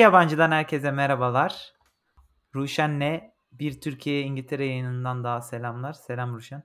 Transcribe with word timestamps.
İki 0.00 0.04
yabancıdan 0.04 0.50
herkese 0.50 0.90
merhabalar. 0.90 1.72
Ruşen'le 2.54 3.20
bir 3.52 3.80
Türkiye 3.80 4.22
İngiltere 4.22 4.64
yayınından 4.66 5.24
daha 5.24 5.40
selamlar. 5.40 5.92
Selam 5.92 6.34
Ruşen. 6.34 6.62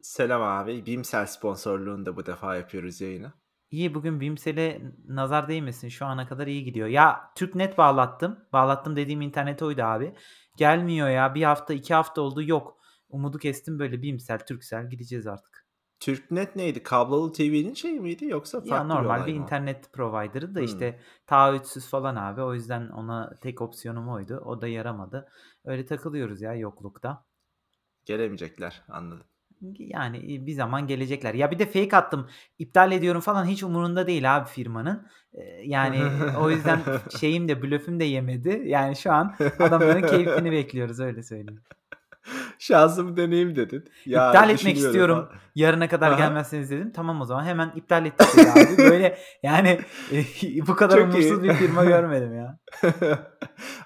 Selam 0.00 0.42
abi. 0.42 0.86
Bimsel 0.86 1.26
sponsorluğunda 1.26 2.16
bu 2.16 2.26
defa 2.26 2.56
yapıyoruz 2.56 3.00
yayını. 3.00 3.32
İyi 3.70 3.94
bugün 3.94 4.20
Bimsel'e 4.20 4.82
nazar 5.08 5.48
değmesin. 5.48 5.88
Şu 5.88 6.06
ana 6.06 6.28
kadar 6.28 6.46
iyi 6.46 6.64
gidiyor. 6.64 6.88
Ya 6.88 7.20
Türknet 7.36 7.78
bağlattım. 7.78 8.38
Bağlattım 8.52 8.96
dediğim 8.96 9.20
internet 9.20 9.62
oydu 9.62 9.82
abi. 9.82 10.14
Gelmiyor 10.56 11.08
ya. 11.08 11.34
Bir 11.34 11.42
hafta 11.42 11.74
iki 11.74 11.94
hafta 11.94 12.20
oldu. 12.20 12.42
Yok. 12.42 12.78
Umudu 13.08 13.38
kestim 13.38 13.78
böyle 13.78 14.02
Bimsel, 14.02 14.38
Türksel 14.38 14.90
gideceğiz 14.90 15.26
artık. 15.26 15.63
Türknet 16.04 16.56
neydi? 16.56 16.82
Kablolu 16.82 17.32
TV'nin 17.32 17.74
şey 17.74 18.00
miydi 18.00 18.26
yoksa 18.26 18.58
farklı 18.60 18.74
Ya 18.76 18.84
normal 18.84 19.22
bir, 19.22 19.26
bir 19.26 19.34
internet 19.40 19.92
provider'ı 19.92 20.54
da 20.54 20.58
Hmm. 20.58 20.66
işte 20.66 21.00
taahhütsüz 21.26 21.88
falan 21.88 22.16
abi. 22.16 22.42
O 22.42 22.54
yüzden 22.54 22.88
ona 22.88 23.38
tek 23.40 23.62
opsiyonum 23.62 24.08
oydu. 24.08 24.42
O 24.46 24.60
da 24.60 24.68
yaramadı. 24.68 25.28
Öyle 25.64 25.86
takılıyoruz 25.86 26.42
ya 26.42 26.54
yoklukta. 26.54 27.24
Gelemeyecekler 28.04 28.82
anladım. 28.88 29.26
Yani 29.78 30.34
e, 30.34 30.46
bir 30.46 30.52
zaman 30.52 30.86
gelecekler. 30.86 31.34
Ya 31.34 31.50
bir 31.50 31.58
de 31.58 31.66
fake 31.66 31.96
attım. 31.96 32.28
iptal 32.58 32.92
ediyorum 32.92 33.20
falan 33.20 33.44
hiç 33.44 33.62
umurunda 33.62 34.06
değil 34.06 34.36
abi 34.36 34.48
firmanın. 34.48 35.06
Ee, 35.34 35.42
Yani 35.64 36.02
o 36.40 36.50
yüzden 36.50 36.80
şeyim 37.18 37.48
de 37.48 37.62
blöfüm 37.62 38.00
de 38.00 38.04
yemedi. 38.04 38.62
Yani 38.66 38.96
şu 38.96 39.12
an 39.12 39.34
adamların 39.58 40.06
keyfini 40.06 40.52
bekliyoruz 40.52 41.00
öyle 41.00 41.22
söyleyeyim. 41.22 41.62
Şansım 42.58 43.16
deneyim 43.16 43.56
dedin. 43.56 43.84
Ya 44.06 44.26
iptal 44.28 44.50
etmek 44.50 44.76
istiyorum. 44.76 45.14
falan. 45.14 45.28
Yarına 45.54 45.88
kadar 45.88 46.10
Aha. 46.12 46.18
gelmezseniz 46.18 46.70
dedim. 46.70 46.92
Tamam 46.92 47.20
o 47.20 47.24
zaman 47.24 47.44
hemen 47.44 47.72
iptal 47.76 48.06
ettik 48.06 48.28
abi. 48.38 48.78
Böyle 48.78 49.18
yani 49.42 49.80
e, 50.12 50.22
bu 50.66 50.76
kadar 50.76 50.96
Çok 50.96 51.04
umursuz 51.04 51.42
iyi. 51.42 51.42
bir 51.42 51.54
firma 51.54 51.84
görmedim 51.94 52.34
ya. 52.34 52.58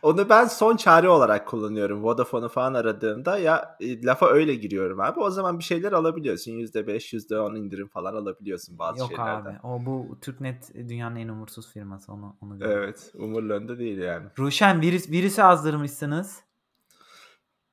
Onu 0.03 0.29
ben 0.29 0.45
son 0.45 0.77
çare 0.77 1.09
olarak 1.09 1.47
kullanıyorum. 1.49 2.05
Vodafone'u 2.05 2.49
falan 2.49 2.75
aradığımda 2.75 3.39
ya 3.39 3.77
e, 3.81 4.03
lafa 4.03 4.27
öyle 4.27 4.55
giriyorum 4.55 5.01
abi. 5.01 5.21
O 5.21 5.31
zaman 5.31 5.59
bir 5.59 5.65
şeyler 5.65 5.93
alabiliyorsun. 5.93 6.53
%5, 6.53 7.15
%10 7.15 7.59
indirim 7.59 7.89
falan 7.89 8.15
alabiliyorsun 8.15 8.79
bazı 8.79 9.01
Yok 9.01 9.09
şeylerden. 9.09 9.51
abi. 9.51 9.59
O 9.63 9.87
bu 9.87 10.19
Türknet 10.21 10.75
dünyanın 10.75 11.17
en 11.17 11.29
umursuz 11.29 11.73
firması 11.73 12.13
onu 12.13 12.37
onu 12.41 12.59
gördüm. 12.59 12.75
Evet. 12.79 13.13
Umurlarında 13.15 13.79
değil 13.79 13.99
yani. 13.99 14.27
Ruşen 14.39 14.81
virüs 14.81 15.11
virüsü 15.11 15.43
azdırmışsınız. 15.43 16.48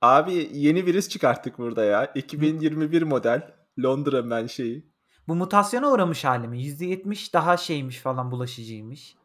Abi 0.06 0.50
yeni 0.54 0.86
virüs 0.86 1.10
çıkarttık 1.10 1.58
burada 1.58 1.84
ya. 1.84 2.06
2021 2.06 3.02
model. 3.02 3.52
Londra 3.84 4.22
menşei. 4.22 4.86
Bu 5.28 5.36
mutasyona 5.36 5.92
uğramış 5.92 6.26
hali 6.26 6.48
mi? 6.48 6.58
%70 6.64 7.34
daha 7.34 7.58
şeymiş 7.58 8.00
falan 8.00 8.32
bulaşıcıymış. 8.32 9.16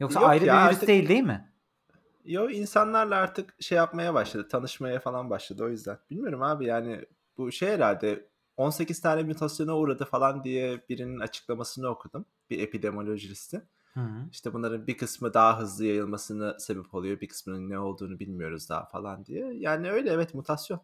Yoksa 0.00 0.20
Yok 0.20 0.28
ayrı 0.28 0.44
ya, 0.44 0.54
bir 0.54 0.58
virüs 0.60 0.76
artık- 0.76 0.88
değil 0.88 1.08
değil 1.08 1.22
mi? 1.22 1.52
Yo 2.24 2.50
insanlarla 2.50 3.16
artık 3.16 3.62
şey 3.62 3.76
yapmaya 3.78 4.14
başladı. 4.14 4.48
Tanışmaya 4.48 5.00
falan 5.00 5.30
başladı 5.30 5.64
o 5.64 5.68
yüzden. 5.68 5.98
Bilmiyorum 6.10 6.42
abi 6.42 6.64
yani 6.64 7.04
bu 7.38 7.52
şey 7.52 7.68
herhalde 7.68 8.28
18 8.56 9.00
tane 9.00 9.22
mutasyona 9.22 9.76
uğradı 9.76 10.04
falan 10.04 10.44
diye 10.44 10.80
birinin 10.88 11.20
açıklamasını 11.20 11.88
okudum. 11.88 12.24
Bir 12.50 12.60
epidemiolojistin. 12.60 13.62
Hı. 13.96 14.00
İşte 14.32 14.52
bunların 14.52 14.86
bir 14.86 14.98
kısmı 14.98 15.34
daha 15.34 15.60
hızlı 15.60 15.84
yayılmasına 15.84 16.58
sebep 16.58 16.94
oluyor. 16.94 17.20
Bir 17.20 17.28
kısmının 17.28 17.68
ne 17.70 17.78
olduğunu 17.78 18.18
bilmiyoruz 18.18 18.68
daha 18.68 18.84
falan 18.86 19.26
diye. 19.26 19.54
Yani 19.54 19.90
öyle 19.90 20.10
evet 20.10 20.34
mutasyon. 20.34 20.80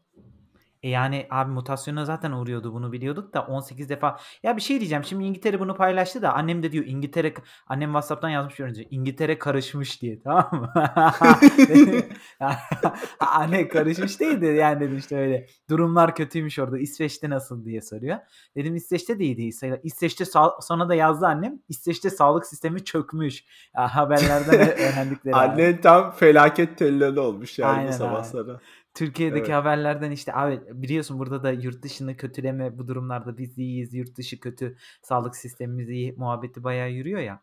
E 0.83 0.89
yani 0.89 1.27
abi 1.31 1.51
mutasyona 1.51 2.05
zaten 2.05 2.33
uğruyordu 2.33 2.73
bunu 2.75 2.93
biliyorduk 2.93 3.35
da 3.35 3.43
18 3.43 3.89
defa. 3.89 4.19
Ya 4.43 4.57
bir 4.57 4.63
şey 4.63 4.81
diyeceğim 4.81 5.05
şimdi 5.05 5.25
İngiltere 5.25 5.61
bunu 5.61 5.77
paylaştı 5.77 6.23
da 6.23 6.33
annem 6.35 6.63
de 6.63 6.73
diyor 6.73 6.85
İngiltere 6.87 7.35
annem 7.67 7.89
WhatsApp'tan 7.89 8.29
yazmış 8.29 8.61
önce 8.61 8.85
İngiltere 8.91 9.39
karışmış 9.39 10.03
diye 10.03 10.21
tamam 10.23 10.51
mı? 10.53 10.73
Anne 13.21 13.69
karışmış 13.69 14.21
değil 14.21 14.41
de 14.41 14.47
yani 14.47 14.81
dedim 14.81 14.99
işte 14.99 15.17
öyle 15.17 15.47
durumlar 15.71 16.15
kötüymüş 16.15 16.59
orada 16.59 16.79
İsveç'te 16.79 17.31
nasıl 17.31 17.65
diye 17.65 17.81
soruyor. 17.81 18.19
Dedim 18.57 18.77
İsveç'te 18.77 19.19
de 19.19 19.25
iyi 19.25 19.37
değil. 19.37 19.61
İsveç'te 19.83 20.25
sağ- 20.25 20.61
sonra 20.61 20.89
da 20.89 20.95
yazdı 20.95 21.27
annem 21.27 21.59
İsveç'te 21.69 22.11
sağlık 22.11 22.47
sistemi 22.47 22.85
çökmüş. 22.85 23.45
Ya, 23.77 23.97
haberlerden 23.97 24.61
öğrendikleri. 24.79 25.35
Annen 25.35 25.81
tam 25.81 26.11
felaket 26.11 26.79
tellali 26.79 27.21
olmuş 27.21 27.59
yani 27.59 27.79
Aynen 27.79 27.93
bu 27.93 27.97
sabah 27.97 28.21
abi. 28.21 28.27
sana. 28.27 28.61
Türkiye'deki 28.95 29.41
Evet. 29.41 29.55
haberlerden 29.55 30.11
işte 30.11 30.35
abi 30.35 30.61
biliyorsun 30.83 31.19
burada 31.19 31.43
da 31.43 31.51
yurt 31.53 31.83
dışını 31.83 32.17
kötüleme 32.17 32.79
bu 32.79 32.89
durumlarda 32.89 33.39
biz 33.39 33.59
iyiyiz 33.59 33.95
yurt 33.95 34.17
dışı 34.17 34.41
kötü 34.41 34.77
sağlık 35.03 35.37
sistemimiz 35.37 35.89
iyi 35.89 36.13
muhabbeti 36.13 36.65
bayağı 36.65 36.91
yürüyor 36.91 37.21
ya. 37.21 37.41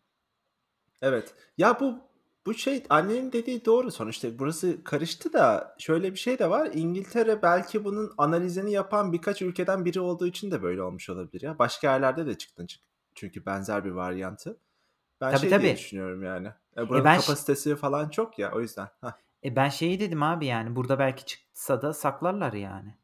Evet. 1.01 1.33
Ya 1.57 1.79
bu 1.79 1.99
bu 2.45 2.53
şey 2.53 2.83
annenin 2.89 3.31
dediği 3.31 3.65
doğru 3.65 3.91
sonuçta. 3.91 4.39
Burası 4.39 4.83
karıştı 4.83 5.33
da 5.33 5.75
şöyle 5.79 6.11
bir 6.13 6.19
şey 6.19 6.39
de 6.39 6.49
var. 6.49 6.69
İngiltere 6.73 7.41
belki 7.41 7.83
bunun 7.83 8.11
analizini 8.17 8.71
yapan 8.71 9.13
birkaç 9.13 9.41
ülkeden 9.41 9.85
biri 9.85 9.99
olduğu 9.99 10.27
için 10.27 10.51
de 10.51 10.63
böyle 10.63 10.81
olmuş 10.83 11.09
olabilir 11.09 11.41
ya. 11.41 11.59
Başka 11.59 11.91
yerlerde 11.91 12.25
de 12.25 12.37
çıktı 12.37 12.67
çık- 12.67 12.81
çünkü 13.15 13.45
benzer 13.45 13.85
bir 13.85 13.91
varyantı. 13.91 14.57
Ben 15.21 15.31
Tabii, 15.31 15.39
şey 15.39 15.49
diye 15.49 15.59
tabii. 15.59 15.73
düşünüyorum 15.77 16.23
yani. 16.23 16.47
E, 16.77 16.89
buranın 16.89 17.05
ben 17.05 17.19
ş- 17.19 17.21
kapasitesi 17.21 17.75
falan 17.75 18.09
çok 18.09 18.39
ya 18.39 18.51
o 18.51 18.61
yüzden. 18.61 18.87
Hah. 19.01 19.13
E 19.43 19.55
ben 19.55 19.69
şeyi 19.69 19.99
dedim 19.99 20.23
abi 20.23 20.45
yani 20.45 20.75
burada 20.75 20.99
belki 20.99 21.25
çıksa 21.25 21.81
da 21.81 21.93
saklarlar 21.93 22.53
yani. 22.53 22.95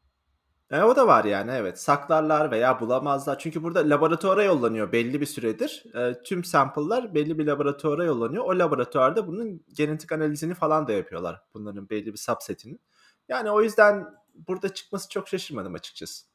E, 0.70 0.82
o 0.82 0.96
da 0.96 1.06
var 1.06 1.24
yani 1.24 1.50
evet. 1.50 1.80
Saklarlar 1.80 2.50
veya 2.50 2.80
bulamazlar. 2.80 3.38
Çünkü 3.38 3.62
burada 3.62 3.90
laboratuvara 3.90 4.42
yollanıyor 4.42 4.92
belli 4.92 5.20
bir 5.20 5.26
süredir. 5.26 5.84
E, 5.94 6.22
tüm 6.22 6.44
sample'lar 6.44 7.14
belli 7.14 7.38
bir 7.38 7.46
laboratuvara 7.46 8.04
yollanıyor. 8.04 8.44
O 8.44 8.58
laboratuvarda 8.58 9.26
bunun 9.26 9.64
genetik 9.72 10.12
analizini 10.12 10.54
falan 10.54 10.86
da 10.88 10.92
yapıyorlar. 10.92 11.42
Bunların 11.54 11.90
belli 11.90 12.12
bir 12.12 12.18
subsetini. 12.18 12.78
Yani 13.28 13.50
o 13.50 13.62
yüzden 13.62 14.06
burada 14.34 14.74
çıkması 14.74 15.08
çok 15.08 15.28
şaşırmadım 15.28 15.74
açıkçası. 15.74 16.26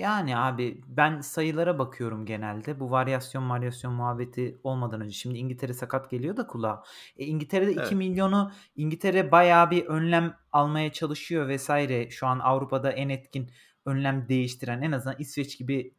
Yani 0.00 0.36
abi 0.36 0.80
ben 0.86 1.20
sayılara 1.20 1.78
bakıyorum 1.78 2.26
genelde. 2.26 2.80
Bu 2.80 2.90
varyasyon 2.90 3.50
varyasyon 3.50 3.94
muhabbeti 3.94 4.58
olmadan 4.64 5.00
önce. 5.00 5.12
Şimdi 5.14 5.38
İngiltere 5.38 5.72
sakat 5.72 6.10
geliyor 6.10 6.36
da 6.36 6.46
kulağa. 6.46 6.82
E, 7.16 7.24
İngiltere'de 7.24 7.70
2 7.72 7.80
Evet. 7.80 7.92
milyonu 7.92 8.52
İngiltere 8.76 9.32
bayağı 9.32 9.70
bir 9.70 9.86
önlem 9.86 10.36
almaya 10.52 10.92
çalışıyor 10.92 11.48
vesaire. 11.48 12.10
Şu 12.10 12.26
an 12.26 12.38
Avrupa'da 12.38 12.92
en 12.92 13.08
etkin 13.08 13.50
önlem 13.86 14.28
değiştiren 14.28 14.82
en 14.82 14.92
azından 14.92 15.16
İsveç 15.18 15.58
gibi 15.58 15.94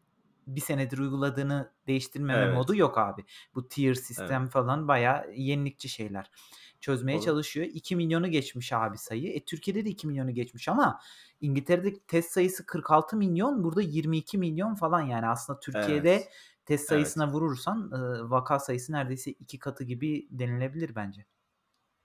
bir 0.47 0.61
senedir 0.61 0.97
uyguladığını 0.97 1.71
değiştirmeme 1.87 2.39
Evet. 2.39 2.53
modu 2.53 2.75
yok 2.75 2.97
abi. 2.97 3.25
Bu 3.55 3.67
tier 3.67 3.93
sistem 3.93 4.47
falan 4.47 4.87
bayağı 4.87 5.33
yenilikçi 5.33 5.89
şeyler. 5.89 6.31
Çözmeye 6.81 7.17
Doğru. 7.17 7.25
çalışıyor. 7.25 7.67
2 7.73 7.95
milyonu 7.95 8.27
geçmiş 8.31 8.73
abi 8.73 8.97
sayı. 8.97 9.33
E, 9.33 9.45
Türkiye'de 9.45 9.85
de 9.85 9.89
2 9.89 10.07
milyonu 10.07 10.31
geçmiş 10.31 10.67
ama 10.67 10.99
İngiltere'de 11.41 11.99
test 11.99 12.31
sayısı 12.31 12.65
46 12.65 13.17
milyon, 13.17 13.63
burada 13.63 13.81
22 13.81 14.37
milyon 14.37 14.75
falan 14.75 15.01
yani 15.01 15.27
aslında 15.27 15.59
Türkiye'de 15.59 16.13
Evet. 16.13 16.31
test 16.65 16.87
sayısına 16.87 17.31
vurursan 17.31 17.91
e, 17.91 18.29
vaka 18.29 18.59
sayısı 18.59 18.91
neredeyse 18.93 19.31
iki 19.31 19.59
katı 19.59 19.83
gibi 19.83 20.27
denilebilir 20.31 20.95
bence. 20.95 21.25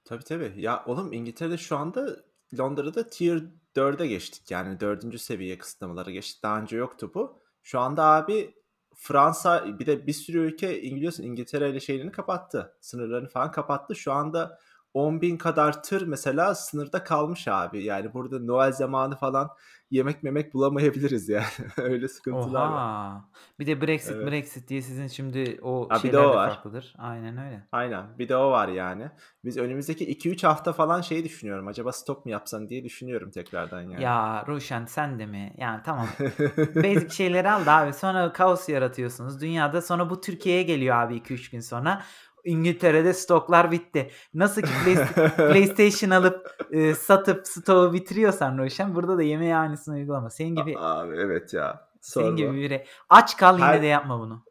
Tabii 0.04 0.25
tabii. 0.25 0.53
Ya 0.56 0.84
oğlum 0.86 1.12
İngiltere'de 1.12 1.59
şu 1.59 1.76
anda 1.76 2.16
Londra'da 2.59 3.10
Tier 3.10 3.42
4'e 3.76 4.06
geçtik. 4.06 4.50
Yani 4.50 4.81
dördüncü 4.81 5.19
seviye 5.19 5.59
kısıtlamalara 5.59 6.10
geçtik. 6.10 6.42
Daha 6.42 6.60
önce 6.60 6.76
yoktu 6.76 7.10
bu. 7.15 7.41
Şu 7.62 7.80
anda 7.80 8.04
abi 8.04 8.54
Fransa 8.97 9.78
bir 9.78 9.87
de 9.87 10.07
bir 10.07 10.13
sürü 10.13 10.39
ülke 10.39 10.83
biliyorsun 10.83 11.22
İngiltere 11.22 11.71
ile 11.71 11.81
şeylerini 11.81 12.13
kapattı. 12.13 12.75
Sınırlarını 12.81 13.28
falan 13.28 13.51
kapattı. 13.51 13.97
Şu 13.97 14.13
anda 14.13 14.59
10 14.97 15.21
bin 15.21 15.37
kadar 15.37 15.83
tır 15.83 16.07
mesela 16.07 16.54
sınırda 16.54 17.04
kalmış 17.04 17.48
abi. 17.48 17.84
Yani 17.84 18.15
burada 18.15 18.39
Noel 18.41 18.72
zamanı 18.72 19.16
falan 19.16 19.51
yemek 19.91 20.22
memek 20.22 20.54
bulamayabiliriz 20.54 21.28
yani. 21.28 21.45
Öyle 21.78 22.09
sıkıntılar 22.09 22.66
var. 22.66 22.72
Oha. 22.72 23.25
Bir 23.60 23.66
de 23.66 23.81
Brexit 23.81 24.13
Evet. 24.16 24.31
Brexit 24.31 24.69
diye 24.69 24.83
sizin 24.83 25.07
şimdi 25.07 25.59
o 25.63 25.89
Ha, 25.91 25.95
bir 25.95 26.03
de 26.03 26.03
şeyler 26.03 26.25
o 26.25 26.31
var. 26.34 26.51
farklıdır. 26.51 26.95
Aynen 26.98 27.39
öyle. 27.47 27.66
Aynen. 27.72 28.19
Bir 28.19 28.28
de 28.28 28.37
o 28.37 28.51
var 28.51 28.69
yani. 28.69 29.10
Biz 29.45 29.57
önümüzdeki 29.57 30.19
2-3 30.19 30.47
hafta 30.47 30.72
falan 30.72 31.01
şey 31.01 31.25
düşünüyorum. 31.25 31.69
Acaba 31.69 31.92
stok 31.92 32.25
mu 32.25 32.31
yapsan 32.33 32.69
diye 32.69 32.84
düşünüyorum 32.84 33.31
tekrardan 33.31 33.81
yani. 33.81 34.03
Ya 34.03 34.45
Ruşen 34.49 34.84
sen 34.84 35.19
de 35.19 35.27
mi? 35.27 35.54
Yani 35.59 35.81
tamam. 35.84 36.07
Basic 36.77 37.10
şeyleri 37.10 37.51
al 37.51 37.66
da 37.66 37.72
abi 37.72 37.92
sonra 37.92 38.33
kaos 38.33 38.69
yaratıyorsunuz. 38.69 39.41
Dünyada 39.41 39.83
sonra 39.83 40.10
bu 40.10 40.21
Türkiye'ye 40.21 40.63
geliyor 40.63 40.97
abi 40.97 41.16
2-3 41.16 41.51
gün 41.53 41.60
sonra. 41.60 42.03
İngiltere'de 42.47 43.13
stoklar 43.15 43.71
bitti. 43.71 44.10
Nasıl 44.34 44.63
ki 44.63 44.69
Play- 44.87 45.37
PlayStation 45.37 46.10
alıp 46.10 46.57
e, 46.71 46.95
satıp 46.95 47.47
stoğu 47.47 47.93
bitiriyorsan 47.93 48.59
Ruşen 48.59 48.95
burada 48.95 49.19
da 49.19 49.22
yemeği 49.22 49.57
aynısını 49.57 49.95
uygulama. 49.95 50.31
Senin 50.31 50.54
gibi 50.57 50.75
Abi 50.78 51.16
evet 51.16 51.54
ya. 51.54 51.89
senin 52.01 52.25
Sorma. 52.25 52.37
gibi 52.39 52.53
biri. 52.57 52.84
Aç 53.09 53.37
kal 53.37 53.54
yine 53.57 53.66
Her- 53.66 53.83
de 53.83 53.87
yapma 53.87 54.21
bunu. 54.21 54.45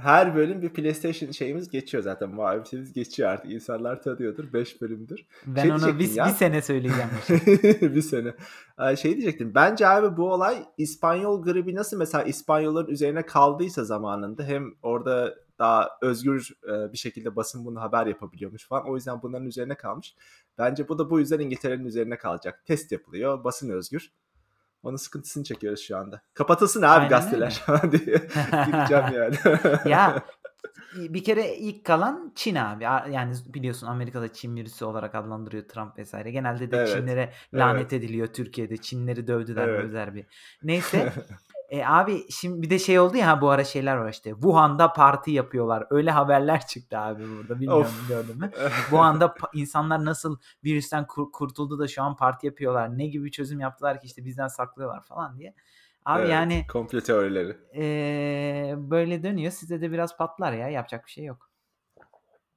Her 0.00 0.36
bölüm 0.36 0.62
bir 0.62 0.68
PlayStation 0.68 1.30
şeyimiz 1.30 1.68
geçiyor 1.70 2.02
zaten. 2.02 2.28
Muhabbetimiz 2.30 2.92
geçiyor 2.92 3.28
artık. 3.28 3.52
İnsanlar 3.52 4.02
tanıyordur. 4.02 4.52
5 4.52 4.80
bölümdür. 4.82 5.26
Ben 5.46 5.62
Şey 5.62 5.70
diyecektim 5.70 5.98
bir, 5.98 6.10
ya. 6.14 6.26
bir 6.26 6.30
sene 6.30 6.62
söyleyeceğim. 6.62 7.10
bir 7.94 8.02
sene. 8.02 8.34
Ee, 8.80 8.96
Şey 8.96 9.12
diyecektim. 9.16 9.52
Bence 9.54 9.88
abi 9.88 10.16
bu 10.16 10.32
olay 10.32 10.64
İspanyol 10.78 11.42
gribi 11.42 11.74
nasıl 11.74 11.96
mesela 11.98 12.24
İspanyolların 12.24 12.90
üzerine 12.92 13.26
kaldıysa 13.26 13.84
zamanında 13.84 14.42
hem 14.42 14.64
orada 14.82 15.34
daha 15.58 15.90
özgür 16.02 16.50
e, 16.68 16.92
bir 16.92 16.98
şekilde 16.98 17.36
basın 17.36 17.64
bunu 17.64 17.80
haber 17.80 18.06
yapabiliyormuş 18.06 18.68
falan. 18.68 18.88
O 18.88 18.94
yüzden 18.94 19.22
bunların 19.22 19.46
üzerine 19.46 19.74
kalmış. 19.74 20.14
Bence 20.58 20.88
bu 20.88 20.98
da 20.98 21.10
bu 21.10 21.20
yüzden 21.20 21.38
İngiltere'nin 21.38 21.84
üzerine 21.84 22.18
kalacak. 22.18 22.62
Test 22.66 22.92
yapılıyor. 22.92 23.44
Basın 23.44 23.70
özgür. 23.70 24.12
Onun 24.82 24.96
sıkıntısını 24.96 25.44
çekiyoruz 25.44 25.80
şu 25.80 25.96
anda. 25.96 26.22
Kapatılsın 26.34 26.82
abi 26.82 26.88
Aynen 26.88 27.08
gazeteler 27.08 27.62
diye. 27.92 28.16
Gideceğim 28.66 29.04
yani. 29.14 29.36
Ya 29.90 30.24
bir 30.96 31.24
kere 31.24 31.56
ilk 31.56 31.84
kalan 31.84 32.32
Çin 32.34 32.54
abi. 32.54 32.84
Yani 32.84 33.34
biliyorsun 33.46 33.86
Amerika'da 33.86 34.32
Çin 34.32 34.56
virüsü 34.56 34.84
olarak 34.84 35.14
adlandırıyor 35.14 35.64
Trump 35.68 35.98
vesaire. 35.98 36.30
Genelde 36.30 36.70
de 36.70 36.76
Evet. 36.76 36.88
Çinlere 36.88 37.32
lanet 37.54 37.80
Evet. 37.80 37.92
ediliyor 37.92 38.26
Türkiye'de. 38.26 38.76
Çinleri 38.76 39.26
dövdüler 39.26 39.68
Evet. 39.68 40.14
bir. 40.14 40.26
Neyse. 40.62 41.12
E 41.74 41.84
abi 41.86 42.24
şimdi 42.30 42.62
bir 42.62 42.70
de 42.70 42.78
şey 42.78 42.98
oldu 42.98 43.16
ya 43.16 43.40
bu 43.40 43.50
ara 43.50 43.64
şeyler 43.64 43.96
var 43.96 44.10
işte. 44.10 44.30
Wuhan'da 44.30 44.92
parti 44.92 45.30
yapıyorlar. 45.30 45.86
Öyle 45.90 46.10
haberler 46.10 46.66
çıktı 46.66 46.98
abi 46.98 47.22
burada. 47.38 47.60
Bilmiyorum 47.60 47.86
Of. 48.02 48.08
gördün 48.08 48.38
mü? 48.38 48.50
Wuhan'da 48.90 49.34
insanlar 49.54 50.04
nasıl 50.04 50.38
virüsten 50.64 51.06
kur- 51.06 51.32
kurtuldu 51.32 51.78
da 51.78 51.88
şu 51.88 52.02
an 52.02 52.16
parti 52.16 52.46
yapıyorlar. 52.46 52.98
Ne 52.98 53.06
gibi 53.06 53.30
çözüm 53.30 53.60
yaptılar 53.60 54.00
ki 54.00 54.06
işte 54.06 54.24
bizden 54.24 54.48
saklıyorlar 54.48 55.02
falan 55.02 55.38
diye. 55.38 55.54
Abi 56.04 56.20
Evet, 56.20 56.30
yani 56.30 56.66
Komplo 56.72 57.00
teorileri. 57.00 57.56
eee, 57.74 58.74
böyle 58.78 59.22
dönüyor. 59.22 59.52
Size 59.52 59.80
de 59.80 59.92
biraz 59.92 60.16
patlar 60.16 60.52
ya. 60.52 60.68
Yapacak 60.68 61.06
bir 61.06 61.10
şey 61.10 61.24
yok. 61.24 61.50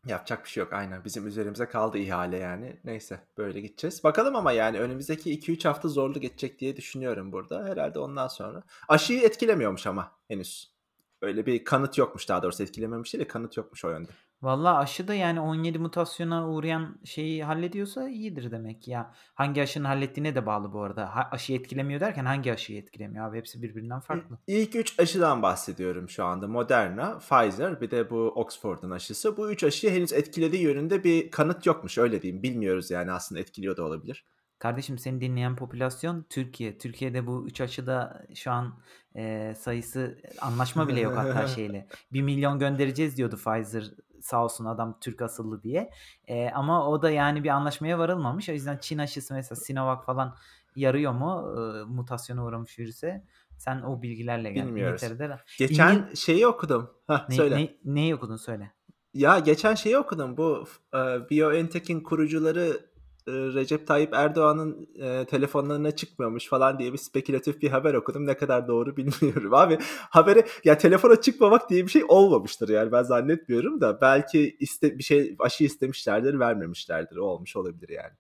Yapacak 0.08 0.44
bir 0.44 0.50
şey 0.50 0.64
yok 0.64 0.74
aynen. 0.74 1.06
Bizim 1.06 1.28
üzerimize 1.28 1.66
kaldı 1.66 1.98
ihale 1.98 2.38
yani. 2.38 2.80
Neyse 2.84 3.20
böyle 3.38 3.62
gideceğiz. 3.62 4.04
Bakalım 4.04 4.36
ama 4.36 4.52
yani 4.52 4.80
önümüzdeki 4.80 5.40
2-3 5.40 5.68
hafta 5.68 5.88
zorlu 5.88 6.20
geçecek 6.20 6.60
diye 6.60 6.78
düşünüyorum 6.78 7.32
burada. 7.32 7.66
Herhalde 7.66 8.00
ondan 8.00 8.28
sonra. 8.28 8.64
Aşıyı 8.88 9.22
etkilemiyormuş 9.22 9.88
ama 9.88 10.12
henüz. 10.28 10.78
Öyle 11.22 11.46
bir 11.46 11.64
kanıt 11.64 11.98
yokmuş 11.98 12.30
daha 12.30 12.44
doğrusu 12.44 12.64
etkilememiş 12.64 13.14
değil 13.14 13.24
de 13.24 13.28
kanıt 13.28 13.58
yokmuş 13.58 13.86
o 13.86 13.90
yönde. 13.90 14.12
Vallahi 14.42 14.78
aşı 14.78 15.08
da 15.08 15.14
yani 15.14 15.40
17 15.40 15.80
mutasyona 15.80 16.50
uğrayan 16.50 17.00
şeyi 17.04 17.44
hallediyorsa 17.44 18.10
iyidir 18.10 18.52
demek 18.52 18.88
ya. 18.88 19.14
Hangi 19.36 19.62
aşının 19.62 19.86
hallettiğine 19.86 20.36
de 20.36 20.46
bağlı 20.46 20.74
bu 20.74 20.82
arada. 20.82 21.16
Ha, 21.16 21.30
aşıyı 21.32 21.60
etkilemiyor 21.60 22.00
derken 22.00 22.26
hangi 22.26 22.54
aşıyı 22.54 22.80
etkilemiyor 22.80 23.30
abi? 23.30 23.38
Hepsi 23.38 23.62
birbirinden 23.62 24.00
farklı. 24.00 24.38
İlk 24.48 24.76
3 24.76 25.00
aşıdan 25.00 25.42
bahsediyorum 25.42 26.10
şu 26.10 26.26
anda. 26.26 26.48
Moderna, 26.48 27.18
Pfizer 27.20 27.82
bir 27.82 27.92
de 27.92 28.10
bu 28.10 28.16
Oxford'un 28.16 28.92
aşısı. 28.92 29.38
Bu 29.38 29.52
3 29.52 29.64
aşıyı 29.64 29.94
henüz 29.94 30.14
etkilediği 30.14 30.64
yönünde 30.64 31.04
bir 31.04 31.32
kanıt 31.32 31.66
yokmuş 31.66 31.98
öyle 31.98 32.22
diyeyim. 32.22 32.44
Bilmiyoruz 32.44 32.92
yani 32.92 33.12
aslında 33.12 33.42
etkiliyor 33.42 33.78
da 33.78 33.84
olabilir. 33.84 34.26
Kardeşim 34.60 34.98
seni 34.98 35.22
dinleyen 35.22 35.56
popülasyon 35.56 36.26
Türkiye. 36.30 36.78
Türkiye'de 36.78 37.28
bu 37.28 37.48
3 37.48 37.62
aşıda 37.62 38.26
şu 38.36 38.52
an 38.52 38.80
e, 39.16 39.54
sayısı 39.58 40.18
anlaşma 40.42 40.88
bile 40.88 41.00
yok 41.00 41.18
hatta 41.18 41.48
şeyle. 41.56 41.88
1 42.14 42.22
milyon 42.22 42.60
göndereceğiz 42.60 43.18
diyordu 43.18 43.36
Pfizer 43.36 43.92
sağ 44.28 44.44
olsun 44.44 44.66
adam 44.66 44.98
Türk 45.02 45.22
asıllı 45.22 45.64
diye. 45.64 45.90
E, 46.28 46.50
ama 46.50 46.90
o 46.90 47.02
da 47.02 47.12
yani 47.12 47.44
bir 47.44 47.50
anlaşmaya 47.50 48.00
varılmamış. 48.00 48.50
O 48.50 48.52
yüzden 48.52 48.78
Çin 48.78 48.98
aşısı 48.98 49.34
mesela 49.34 49.56
Sinovac 49.60 50.06
falan 50.06 50.36
yarıyor 50.76 51.12
mu 51.12 51.56
e, 51.58 51.84
mutasyona 51.84 52.46
uğramış 52.46 52.80
virüse? 52.80 53.26
Sen 53.58 53.82
o 53.82 54.02
bilgilerle 54.02 54.52
gel. 54.52 54.66
Bilmiyoruz. 54.68 55.04
İngiltere'de. 55.04 55.40
Geçen 55.58 55.96
İngil- 55.96 56.16
şeyi 56.16 56.48
okudum. 56.48 56.90
Hah, 57.08 57.30
Ne, 57.30 57.36
söyle. 57.36 57.56
ne, 57.58 57.94
neyi 57.94 58.16
okudun 58.16 58.38
söyle. 58.38 58.72
Ya 59.14 59.40
geçen 59.40 59.76
şeyi 59.76 59.98
okudum. 59.98 60.38
Bu 60.38 60.66
e, 60.94 60.98
BioNTech'in 61.30 62.00
kurucuları 62.02 62.80
Recep 63.28 63.88
Tayyip 63.88 64.14
Erdoğan'ın 64.14 64.88
e, 65.00 65.26
telefonlarına 65.26 65.92
çıkmıyormuş 65.92 66.48
falan 66.48 66.80
diye 66.80 66.94
bir 66.94 66.98
spekülatif 66.98 67.62
bir 67.62 67.70
haber 67.70 67.94
okudum. 67.94 68.26
Ne 68.26 68.38
kadar 68.38 68.68
doğru 68.68 68.98
bilmiyorum. 68.98 69.54
Abi 69.54 69.78
habere 70.10 70.46
ya 70.64 70.78
telefona 70.78 71.22
çıkmamak 71.22 71.70
diye 71.70 71.86
bir 71.86 71.92
şey 71.92 72.04
olmamıştır 72.08 72.70
yani 72.70 72.92
ben 72.92 73.04
zannetmiyorum 73.04 73.82
da 73.82 74.02
belki 74.02 74.58
iste, 74.60 74.98
bir 74.98 75.04
şey 75.04 75.36
aşı 75.40 75.64
istemişlerdir 75.64 76.40
vermemişlerdir. 76.40 77.18
O 77.18 77.26
olmuş 77.26 77.56
olabilir 77.56 77.90
yani. 77.90 78.14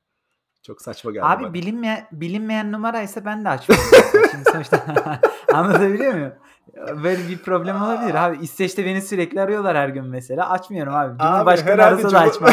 Çok 0.64 0.82
saçma 0.82 1.12
geldi 1.12 1.26
Abi 1.26 1.44
bana. 1.44 1.54
bilinmeyen, 1.54 2.08
bilinmeyen 2.12 2.72
numaraysa 2.72 3.26
ben 3.26 3.46
de 3.46 3.50
açmıyorum. 3.50 3.88
Şimdi 4.32 4.52
sonuçta 4.52 4.86
anlatabiliyor 5.54 6.14
muyum? 6.14 6.34
Böyle 7.04 7.28
bir 7.30 7.38
problem 7.38 7.82
olabilir 7.82 8.16
abi. 8.16 8.38
İsveç'te 8.42 8.86
beni 8.86 9.02
sürekli 9.02 9.42
arıyorlar 9.42 9.78
her 9.78 9.90
gün 9.90 10.06
mesela. 10.06 10.50
Açmıyorum 10.50 10.94
abi. 10.94 11.14
Abi 11.20 11.20
Cumhurbaşkanı 11.20 11.72
herhalde 11.72 11.96
arasa 11.96 12.12
da 12.12 12.20
açmam. 12.20 12.52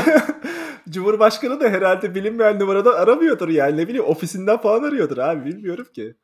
Cumhurbaşkanı 0.91 1.61
da 1.61 1.69
herhalde 1.69 2.15
bilinmeyen 2.15 2.59
numaradan 2.59 2.93
aramıyordur 2.93 3.49
yani. 3.49 3.77
Ne 3.77 3.89
bileyim 3.89 4.05
ofisinden 4.05 4.57
falan 4.57 4.83
arıyordur 4.83 5.19
abi. 5.19 5.45
Bilmiyorum 5.45 5.87
ki. 5.95 6.15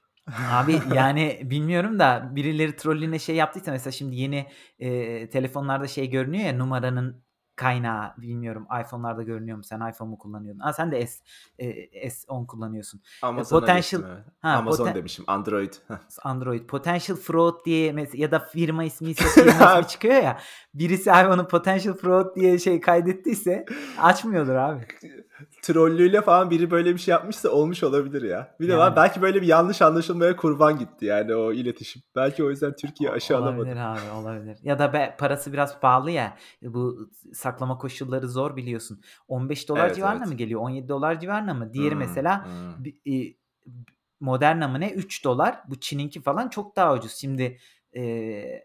Abi 0.52 0.80
yani 0.94 1.40
bilmiyorum 1.44 1.98
da 1.98 2.30
birileri 2.32 2.76
trollüne 2.76 3.18
şey 3.18 3.36
yaptıysa 3.36 3.72
mesela 3.72 3.92
şimdi 3.92 4.16
yeni 4.16 4.46
e, 4.78 5.30
telefonlarda 5.30 5.86
şey 5.86 6.10
görünüyor 6.10 6.44
ya 6.44 6.56
numaranın 6.56 7.24
kaynağı 7.60 8.12
bilmiyorum 8.18 8.66
iPhone'larda 8.80 9.22
görünüyor 9.22 9.56
mu 9.56 9.64
sen 9.64 9.90
iPhone 9.90 10.10
mu 10.10 10.18
kullanıyordun? 10.18 10.60
Ha 10.60 10.72
sen 10.72 10.92
de 10.92 11.06
S 11.06 11.22
e, 11.58 12.08
S10 12.08 12.46
kullanıyorsun. 12.46 13.00
Amazon'a 13.22 13.60
potential-. 13.60 14.02
Ha, 14.42 14.48
Amazon 14.50 14.86
poten- 14.86 14.94
demişim. 14.94 15.24
Android. 15.28 15.72
Android 16.24 16.66
potential 16.66 17.16
fraud 17.16 17.64
diye 17.64 17.92
mes- 17.92 18.16
ya 18.16 18.30
da 18.30 18.38
firma 18.38 18.84
ismi 18.84 19.10
ise 19.10 19.24
firma 19.24 19.80
ismi 19.80 19.88
çıkıyor 19.92 20.14
ya. 20.14 20.38
Birisi 20.74 21.12
abi 21.12 21.28
onu 21.28 21.48
potential 21.48 21.94
fraud 21.94 22.36
diye 22.36 22.58
şey 22.58 22.80
kaydettiyse 22.80 23.64
açmıyordur 23.98 24.54
abi. 24.54 24.86
Trollüyle 25.62 26.22
falan 26.22 26.50
biri 26.50 26.70
böyle 26.70 26.94
bir 26.94 26.98
şey 26.98 27.12
yapmışsa 27.12 27.48
olmuş 27.48 27.82
olabilir 27.82 28.22
ya. 28.22 28.56
Bir 28.60 28.68
de 28.68 28.72
Yani. 28.72 28.80
var 28.80 28.96
belki 28.96 29.22
böyle 29.22 29.42
bir 29.42 29.46
yanlış 29.46 29.82
anlaşılmaya 29.82 30.36
kurban 30.36 30.78
gitti 30.78 31.04
yani 31.06 31.34
o 31.34 31.52
iletişim. 31.52 32.02
Belki 32.16 32.44
o 32.44 32.50
yüzden 32.50 32.76
Türkiye 32.76 33.10
aşı 33.10 33.36
olabilir 33.38 33.76
alamadı. 33.76 34.02
abi 34.02 34.20
olabilir. 34.20 34.58
Ya 34.62 34.78
da 34.78 34.92
be, 34.92 35.16
parası 35.18 35.52
biraz 35.52 35.80
pahalı 35.80 36.10
ya. 36.10 36.36
Bu 36.62 37.10
saklama 37.32 37.78
koşulları 37.78 38.28
zor 38.28 38.56
biliyorsun. 38.56 39.00
15 39.28 39.68
dolar 39.68 39.86
Evet, 39.86 39.96
civarına 39.96 40.18
evet. 40.18 40.28
mı 40.28 40.34
geliyor? 40.34 40.60
17 40.60 40.88
dolar 40.88 41.20
civarına 41.20 41.54
mı? 41.54 41.72
Diğeri 41.72 41.92
Hmm, 41.92 41.98
mesela 41.98 42.46
hmm. 42.46 43.14
e, 43.14 43.34
Moderna 44.20 44.68
mı 44.68 44.80
ne 44.80 44.90
3 44.90 45.24
dolar. 45.24 45.60
Bu 45.68 45.80
Çin'inki 45.80 46.22
falan 46.22 46.48
çok 46.48 46.76
daha 46.76 46.94
ucuz. 46.94 47.12
Şimdi 47.12 47.58
e, 47.96 48.02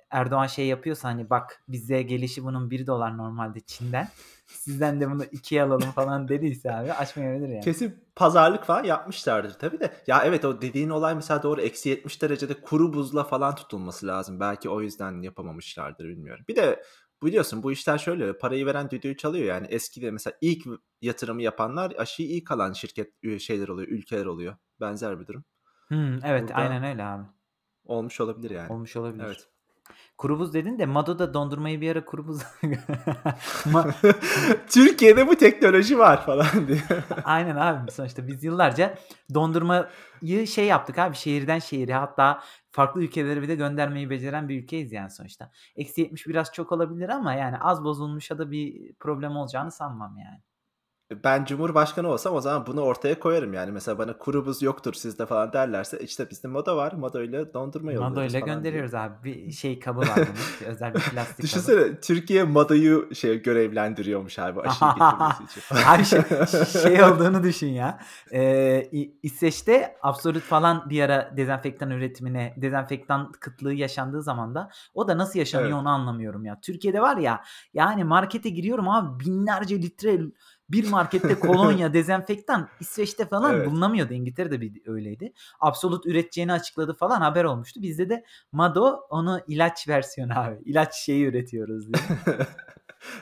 Erdoğan 0.09 0.47
şey 0.47 0.67
yapıyorsa 0.67 1.09
hani 1.09 1.29
bak 1.29 1.63
bize 1.67 2.01
gelişi 2.01 2.43
bunun 2.43 2.69
1 2.71 2.87
dolar 2.87 3.17
normalde 3.17 3.59
Çin'den. 3.59 4.07
Sizden 4.47 5.01
de 5.01 5.11
bunu 5.11 5.23
2'ye 5.23 5.63
alalım 5.63 5.91
falan 5.91 6.27
dediyse 6.27 6.75
abi 6.75 6.93
açmayabilir 6.93 7.49
yani. 7.49 7.63
Kesin 7.63 8.03
pazarlık 8.15 8.63
falan 8.63 8.83
yapmışlardır 8.83 9.53
tabii 9.53 9.79
de. 9.79 9.93
Ya 10.07 10.23
evet 10.25 10.45
o 10.45 10.61
dediğin 10.61 10.89
olay 10.89 11.15
mesela 11.15 11.43
doğru 11.43 11.61
eksi 11.61 11.89
70 11.89 12.21
derecede 12.21 12.53
kuru 12.61 12.93
buzla 12.93 13.23
falan 13.23 13.55
tutulması 13.55 14.07
lazım. 14.07 14.39
Belki 14.39 14.69
o 14.69 14.81
yüzden 14.81 15.21
yapamamışlardır 15.21 16.05
bilmiyorum. 16.05 16.45
Bir 16.47 16.55
de 16.55 16.83
biliyorsun 17.23 17.63
bu 17.63 17.71
işler 17.71 17.97
şöyle 17.97 18.37
parayı 18.37 18.65
veren 18.65 18.89
düdüğü 18.89 19.17
çalıyor 19.17 19.45
yani 19.45 19.67
eskide 19.67 20.11
mesela 20.11 20.37
ilk 20.41 20.65
yatırımı 21.01 21.41
yapanlar 21.41 21.91
aşıyı 21.97 22.29
ilk 22.29 22.51
alan 22.51 22.73
şirket 22.73 23.13
şeyler 23.39 23.67
oluyor 23.67 23.87
ülkeler 23.87 24.25
oluyor. 24.25 24.55
Benzer 24.79 25.19
bir 25.19 25.27
durum. 25.27 25.43
Hmm, 25.87 26.25
evet 26.25 26.41
Burada- 26.41 26.53
aynen 26.53 26.83
öyle 26.83 27.03
abi. 27.03 27.23
Olmuş 27.85 28.21
olabilir 28.21 28.49
yani. 28.49 28.73
Olmuş 28.73 28.95
olabilir. 28.95 29.23
Evet. 29.23 29.49
Kuru 30.17 30.39
buz 30.39 30.53
dedin 30.53 30.79
de 30.79 30.85
Mado'da 30.85 31.33
dondurmayı 31.33 31.81
bir 31.81 31.91
ara 31.91 32.05
kuru 32.05 32.27
buz... 32.27 32.41
Ma- 33.65 33.93
Türkiye'de 34.69 35.27
bu 35.27 35.35
teknoloji 35.35 35.99
var 35.99 36.25
falan 36.25 36.67
diye. 36.67 36.79
Aynen 37.23 37.55
abi 37.55 37.91
sonuçta 37.91 38.27
biz 38.27 38.43
yıllarca 38.43 38.97
dondurmayı 39.33 40.47
şey 40.47 40.65
yaptık 40.65 40.97
abi 40.99 41.15
şehirden 41.15 41.59
şehire 41.59 41.93
hatta 41.93 42.41
farklı 42.71 43.03
ülkelere 43.03 43.41
bir 43.41 43.47
de 43.47 43.55
göndermeyi 43.55 44.09
beceren 44.09 44.49
bir 44.49 44.63
ülkeyiz 44.63 44.91
yani 44.91 45.09
sonuçta. 45.09 45.51
Eksi 45.75 46.01
70 46.01 46.27
biraz 46.27 46.53
çok 46.53 46.71
olabilir 46.71 47.09
ama 47.09 47.33
yani 47.33 47.57
az 47.57 47.83
bozulmuşa 47.83 48.37
da 48.37 48.51
bir 48.51 48.93
problem 48.93 49.35
olacağını 49.37 49.71
sanmam 49.71 50.17
yani. 50.17 50.41
Ben 51.11 51.45
Cumhurbaşkanı 51.45 52.07
olsam 52.07 52.33
o 52.33 52.41
zaman 52.41 52.65
bunu 52.67 52.81
ortaya 52.81 53.19
koyarım 53.19 53.53
yani. 53.53 53.71
Mesela 53.71 53.97
bana 53.97 54.17
kuru 54.17 54.45
buz 54.45 54.61
yoktur 54.61 54.93
sizde 54.93 55.25
falan 55.25 55.53
derlerse 55.53 55.99
işte 55.99 56.29
bizde 56.29 56.47
moda 56.47 56.77
var. 56.77 56.93
Moda 56.93 57.23
ile 57.23 57.53
dondurma 57.53 57.91
yolluyoruz 57.91 58.15
Mado 58.17 58.25
ile 58.25 58.39
falan 58.39 58.45
diye. 58.45 58.55
gönderiyoruz 58.55 58.93
abi. 58.93 59.23
Bir 59.23 59.51
şey 59.51 59.79
kabı 59.79 59.99
var 59.99 60.15
bunun. 60.15 60.69
Özel 60.71 60.93
bir 60.93 60.99
plastik 60.99 61.35
kabı. 61.37 61.41
Düşünsene 61.41 61.99
Türkiye 61.99 62.43
Mada'yı 62.43 63.09
şey 63.15 63.41
görevlendiriyormuş 63.41 64.39
abi 64.39 64.61
aşıyı 64.61 64.91
getirmesi 64.99 65.43
için. 65.43 65.75
Abi 65.87 66.05
şey, 66.05 66.81
şey 66.81 67.03
olduğunu 67.03 67.43
düşün 67.43 67.67
ya. 67.67 67.99
Ee, 68.33 68.89
İsveç'te 69.23 69.97
Absolut 70.01 70.43
falan 70.43 70.89
bir 70.89 71.01
ara 71.01 71.33
dezenfektan 71.37 71.91
üretimine, 71.91 72.53
dezenfektan 72.57 73.31
kıtlığı 73.31 73.73
yaşandığı 73.73 74.21
zaman 74.23 74.55
da 74.55 74.69
o 74.93 75.07
da 75.07 75.17
nasıl 75.17 75.39
yaşanıyor 75.39 75.69
Evet. 75.69 75.81
onu 75.81 75.89
anlamıyorum 75.89 76.45
ya. 76.45 76.59
Türkiye'de 76.61 77.01
var 77.01 77.17
ya 77.17 77.43
yani 77.73 78.03
markete 78.03 78.49
giriyorum 78.49 78.89
abi 78.89 79.25
binlerce 79.25 79.81
litre 79.81 80.15
bir 80.69 80.89
markette 80.89 81.39
kolonya, 81.39 81.93
dezenfektan 81.93 82.69
İsveç'te 82.79 83.25
falan 83.25 83.55
Evet. 83.55 83.67
bulunamıyordu. 83.67 84.13
İngiltere'de 84.13 84.61
bir 84.61 84.81
öyleydi. 84.85 85.33
Absolut 85.59 86.05
üreteceğini 86.05 86.53
açıkladı 86.53 86.93
falan 86.93 87.21
haber 87.21 87.43
olmuştu. 87.43 87.81
Bizde 87.81 88.09
de 88.09 88.25
Mado 88.51 88.99
onu 89.09 89.39
ilaç 89.47 89.87
versiyonu 89.87 90.39
abi. 90.39 90.57
İlaç 90.65 90.95
şeyi 90.95 91.25
üretiyoruz 91.25 91.93
diye. 91.93 92.03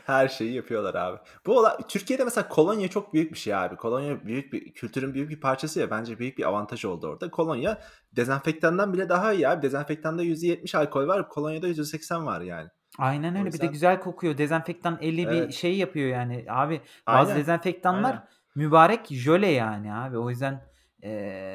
Her 0.05 0.27
şeyi 0.27 0.53
yapıyorlar 0.53 0.95
abi. 0.95 1.19
Bu 1.45 1.59
olay 1.59 1.73
Türkiye'de 1.87 2.23
mesela 2.23 2.47
kolonya 2.47 2.87
çok 2.87 3.13
büyük 3.13 3.33
bir 3.33 3.37
şey 3.37 3.55
abi. 3.55 3.75
Kolonya 3.75 4.25
büyük 4.25 4.53
bir 4.53 4.73
kültürün 4.73 5.13
büyük 5.13 5.29
bir 5.29 5.39
parçası 5.39 5.79
ya. 5.79 5.91
Bence 5.91 6.19
büyük 6.19 6.37
bir 6.37 6.43
avantaj 6.43 6.85
oldu 6.85 7.07
orada. 7.07 7.31
Kolonya 7.31 7.81
dezenfektandan 8.11 8.93
bile 8.93 9.09
daha 9.09 9.33
iyi 9.33 9.47
abi. 9.49 9.61
Dezenfektanda 9.61 10.23
%70 10.23 10.77
alkol 10.77 11.07
var. 11.07 11.29
Kolonyada 11.29 11.67
%80 11.67 12.25
var 12.25 12.41
yani. 12.41 12.69
Aynen 12.97 13.35
O 13.35 13.37
öyle. 13.37 13.45
Bir 13.45 13.51
de 13.51 13.55
yüzden 13.55 13.71
güzel 13.71 13.99
kokuyor. 13.99 14.37
Dezenfektan 14.37 14.97
eli 15.01 15.29
bir 15.29 15.41
Evet. 15.41 15.53
şey 15.53 15.77
yapıyor 15.77 16.07
yani. 16.09 16.45
Abi 16.49 16.81
bazı 17.07 17.31
Aynen. 17.31 17.41
dezenfektanlar 17.41 18.09
Aynen. 18.13 18.27
mübarek 18.55 19.07
jöle 19.11 19.47
yani 19.47 19.93
abi. 19.93 20.17
O 20.17 20.29
yüzden 20.29 20.61
eee, 21.03 21.09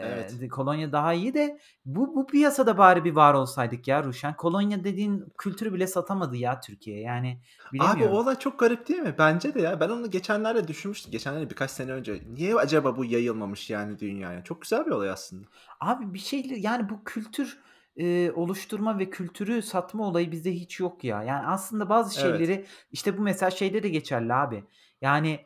Evet. 0.05 0.51
kolonya 0.51 0.93
daha 0.93 1.13
iyi 1.13 1.35
de 1.35 1.59
bu 1.85 2.17
bu 2.17 2.27
piyasada 2.27 2.79
bari 2.79 3.05
bir 3.05 3.13
var 3.13 3.35
olsaydık 3.35 3.89
ya 3.89 4.05
Ruşen. 4.05 4.37
Kolonya 4.37 4.85
dediğin 4.85 5.25
kültürü 5.39 5.75
bile 5.75 5.87
satamadı 5.87 6.37
ya 6.37 6.61
Türkiye. 6.61 7.01
Yani 7.01 7.29
Abi 7.31 7.69
o 7.69 7.73
bilemiyorum. 7.73 8.17
olay 8.17 8.39
çok 8.39 8.59
garip 8.59 8.89
değil 8.89 9.01
mi? 9.01 9.15
Bence 9.19 9.55
de 9.55 9.61
ya. 9.61 9.81
Ben 9.81 9.89
onu 9.89 10.11
geçenlerde 10.11 10.69
düşünmüştüm. 10.69 11.13
Geçenlerde 11.13 11.51
birkaç 11.51 11.71
sene 11.71 11.93
önce. 11.93 12.23
Niye 12.35 12.55
acaba 12.55 12.97
bu 12.97 13.05
yayılmamış 13.05 13.71
yani 13.71 13.99
dünyaya? 13.99 14.45
Çok 14.45 14.63
güzel 14.63 14.87
bir 14.87 14.91
olay 14.91 15.11
aslında. 15.11 15.47
Abi 15.81 16.15
bir 16.15 16.19
şeyle 16.19 16.59
yani 16.59 16.89
bu 16.89 17.05
kültür 17.05 17.59
eee, 17.99 18.33
oluşturma 18.33 18.99
ve 18.99 19.11
kültürü 19.11 19.63
satma 19.63 20.05
olayı 20.09 20.33
bizde 20.33 20.53
hiç 20.55 20.81
yok 20.81 21.05
ya. 21.05 21.23
Yani 21.23 21.47
aslında 21.47 21.89
bazı 21.89 22.15
Evet. 22.15 22.19
şeyleri 22.21 22.67
işte 22.93 23.19
bu 23.19 23.23
mesela 23.23 23.51
şeyde 23.51 23.83
de 23.83 23.89
geçerli 23.89 24.35
abi. 24.35 24.65
Yani 25.03 25.41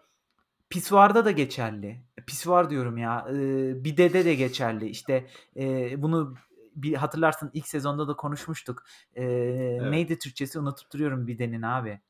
pisuarda 0.71 1.25
da 1.25 1.31
geçerli. 1.31 2.05
Pisuar 2.27 2.71
diyorum 2.71 2.99
ya. 2.99 3.27
Eee, 3.33 3.85
bidede 3.85 4.25
de 4.25 4.35
geçerli. 4.35 4.89
İşte 4.89 5.27
eee, 5.55 5.95
bunu 5.99 6.35
bir 6.77 6.95
hatırlarsın 6.95 7.51
ilk 7.55 7.69
sezonda 7.69 8.09
da 8.09 8.17
konuşmuştuk. 8.17 8.85
Eee, 9.17 9.79
Evet. 9.79 9.91
neydi 9.91 10.19
Türkçesi 10.19 10.59
unutup 10.59 10.93
duruyorum 10.93 11.27
bidenin 11.27 11.63
abi. 11.63 12.01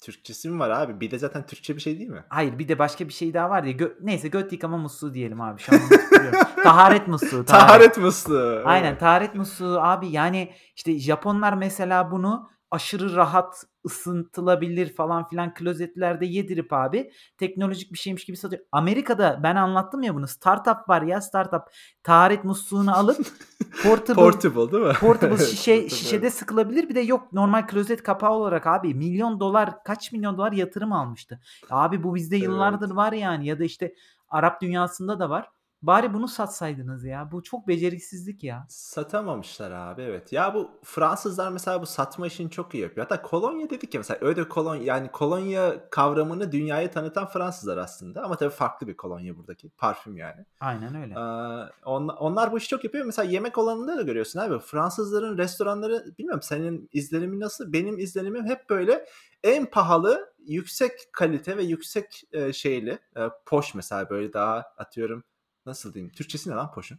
Türkçesi 0.00 0.48
mi 0.48 0.58
var 0.58 0.70
abi? 0.70 1.00
Bir 1.00 1.10
de 1.10 1.18
zaten 1.18 1.46
Türkçe 1.46 1.76
bir 1.76 1.80
şey 1.80 1.98
değil 1.98 2.10
mi? 2.10 2.24
Hayır 2.28 2.58
bir 2.58 2.68
de 2.68 2.78
başka 2.78 3.08
bir 3.08 3.12
şey 3.12 3.34
daha 3.34 3.50
var 3.50 3.64
ya. 3.64 3.72
Gö- 3.72 3.96
neyse 4.00 4.28
göt 4.28 4.52
yıkama 4.52 4.76
musluğu 4.78 5.14
diyelim 5.14 5.40
abi. 5.40 5.60
Şu 5.60 5.72
an. 5.74 5.80
Taharet 6.62 7.08
musluğu. 7.08 7.44
Taharet. 7.44 7.68
Taharet 7.68 7.96
musluğu. 7.98 8.62
Aynen 8.64 8.88
Evet. 8.88 9.00
taharet 9.00 9.34
musluğu 9.34 9.80
abi 9.80 10.08
yani 10.08 10.52
işte 10.76 10.98
Japonlar 10.98 11.52
mesela 11.52 12.10
bunu 12.10 12.50
aşırı 12.70 13.16
rahat 13.16 13.64
ısıtılabilir 13.86 14.94
falan 14.94 15.28
filan 15.28 15.54
klozetlerde 15.54 16.26
yedirip 16.26 16.72
abi 16.72 17.12
teknolojik 17.38 17.92
bir 17.92 17.98
şeymiş 17.98 18.24
gibi 18.24 18.36
satıyor. 18.36 18.62
Amerika'da 18.72 19.40
ben 19.42 19.56
anlattım 19.56 20.02
ya 20.02 20.14
bunu 20.14 20.28
startup 20.28 20.88
var 20.88 21.02
ya 21.02 21.20
startup 21.20 21.62
taharet 22.02 22.44
musluğunu 22.44 22.96
alıp 22.96 23.26
portable 23.82 24.22
Portable 24.22 24.72
değil 24.72 24.84
mi? 24.84 24.92
portable 25.00 25.34
Evet, 25.38 25.48
şişe 25.48 25.88
şişede 25.88 26.30
sıkılabilir 26.30 26.88
bir 26.88 26.94
de 26.94 27.00
yok 27.00 27.32
normal 27.32 27.66
klozet 27.66 28.02
kapağı 28.02 28.32
olarak 28.32 28.66
abi 28.66 28.94
milyon 28.94 29.40
dolar 29.40 29.84
kaç 29.84 30.12
milyon 30.12 30.38
dolar 30.38 30.52
yatırım 30.52 30.92
almıştı. 30.92 31.40
Abi 31.70 32.02
bu 32.02 32.14
bizde 32.14 32.36
Evet. 32.36 32.44
yıllardır 32.44 32.90
var 32.90 33.12
yani 33.12 33.46
ya 33.46 33.58
da 33.58 33.64
işte 33.64 33.94
Arap 34.28 34.62
dünyasında 34.62 35.20
da 35.20 35.30
var. 35.30 35.48
Bari 35.82 36.14
bunu 36.14 36.28
satsaydınız 36.28 37.04
ya. 37.04 37.28
Bu 37.32 37.42
çok 37.42 37.68
beceriksizlik 37.68 38.44
ya. 38.44 38.66
Satamamışlar 38.68 39.70
abi 39.70 40.02
evet. 40.02 40.32
Ya 40.32 40.54
bu 40.54 40.70
Fransızlar 40.84 41.52
mesela 41.52 41.82
bu 41.82 41.86
satma 41.86 42.26
işini 42.26 42.50
çok 42.50 42.74
iyi 42.74 42.82
yapıyor. 42.82 43.06
Hatta 43.08 43.22
kolonya 43.22 43.70
dedik 43.70 43.94
ya 43.94 43.98
mesela 43.98 44.18
öyle 44.22 44.48
kolonya 44.48 44.82
yani 44.82 45.08
kolonya 45.12 45.90
kavramını 45.90 46.52
dünyaya 46.52 46.90
tanıtan 46.90 47.26
Fransızlar 47.26 47.76
aslında. 47.76 48.22
Ama 48.22 48.36
tabii 48.36 48.50
farklı 48.50 48.86
bir 48.86 48.96
kolonya 48.96 49.36
buradaki. 49.38 49.68
Parfüm 49.70 50.16
yani. 50.16 50.44
Aynen 50.60 50.94
öyle. 50.94 51.14
Ee, 51.14 51.72
on- 51.84 52.08
onlar 52.08 52.52
bu 52.52 52.58
işi 52.58 52.68
çok 52.68 52.84
yapıyor. 52.84 53.04
Mesela 53.04 53.30
yemek 53.30 53.58
olanında 53.58 53.96
da 53.96 54.02
görüyorsun 54.02 54.40
abi. 54.40 54.58
Fransızların 54.58 55.38
restoranları 55.38 56.04
bilmiyorum 56.18 56.42
senin 56.42 56.88
izlenimin 56.92 57.40
nasıl? 57.40 57.72
Benim 57.72 57.98
izlenimim 57.98 58.46
hep 58.46 58.70
böyle 58.70 59.06
en 59.44 59.66
pahalı, 59.66 60.32
yüksek 60.46 60.92
kalite 61.12 61.56
ve 61.56 61.62
yüksek 61.62 62.24
e, 62.32 62.52
şeyli. 62.52 62.98
E, 63.16 63.20
poş 63.46 63.74
mesela 63.74 64.10
böyle 64.10 64.32
daha 64.32 64.64
atıyorum 64.78 65.24
nasıl 65.70 65.94
diyeyim? 65.94 66.12
Türkçesi 66.12 66.50
ne 66.50 66.54
lan 66.54 66.72
poşun? 66.72 66.98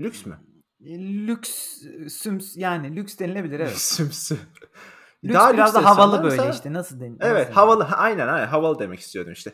Lüks 0.00 0.26
mü? 0.26 0.38
Lüks 1.26 1.78
süms 2.08 2.56
yani 2.56 2.96
lüks 2.96 3.18
denilebilir 3.18 3.60
evet. 3.60 3.76
Sümsü. 3.78 4.36
Lüks 5.24 5.34
Daha 5.34 5.52
biraz 5.52 5.74
da 5.74 5.84
havalı 5.84 6.22
böyle 6.22 6.50
işte 6.50 6.72
nasıl 6.72 7.00
den 7.00 7.12
nasıl 7.12 7.30
Evet 7.30 7.46
denir? 7.46 7.54
havalı 7.54 7.84
aynen 7.84 8.28
aynen 8.28 8.46
havalı 8.46 8.78
demek 8.78 9.00
istiyordum 9.00 9.32
işte. 9.32 9.52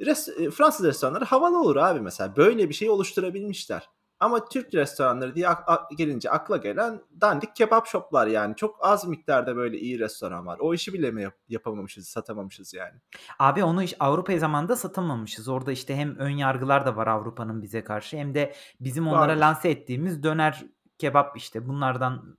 Res- 0.00 0.46
e, 0.46 0.50
Fransız 0.50 0.86
restoranları 0.86 1.24
havalı 1.24 1.60
olur 1.60 1.76
abi 1.76 2.00
mesela. 2.00 2.36
Böyle 2.36 2.68
bir 2.68 2.74
şey 2.74 2.90
oluşturabilmişler. 2.90 3.88
Ama 4.20 4.44
Türk 4.48 4.74
restoranları 4.74 5.34
diye 5.34 5.48
ak- 5.48 5.64
ak- 5.68 5.90
gelince 5.98 6.30
akla 6.30 6.56
gelen 6.56 7.00
dandik 7.20 7.56
kebap 7.56 7.86
shoplar 7.86 8.26
yani. 8.26 8.56
Çok 8.56 8.76
az 8.80 9.06
miktarda 9.06 9.56
böyle 9.56 9.78
iyi 9.78 9.98
restoran 9.98 10.46
var. 10.46 10.58
O 10.60 10.74
işi 10.74 10.92
bile 10.92 11.10
mi 11.10 11.22
yap- 11.22 11.38
yapamamışız, 11.48 12.08
satamamışız 12.08 12.74
yani. 12.74 12.94
Abi 13.38 13.64
onu 13.64 13.82
iş- 13.82 13.94
Avrupa 14.00 14.38
zamanında 14.38 14.76
satamamışız. 14.76 15.48
Orada 15.48 15.72
işte 15.72 15.96
hem 15.96 16.16
ön 16.16 16.30
yargılar 16.30 16.86
da 16.86 16.96
var 16.96 17.06
Avrupa'nın 17.06 17.62
bize 17.62 17.84
karşı 17.84 18.16
hem 18.16 18.34
de 18.34 18.54
bizim 18.80 19.08
onlara 19.08 19.20
Vardır. 19.28 19.36
lanse 19.40 19.68
ettiğimiz 19.70 20.22
döner 20.22 20.64
kebap 20.98 21.36
işte 21.36 21.68
bunlardan 21.68 22.36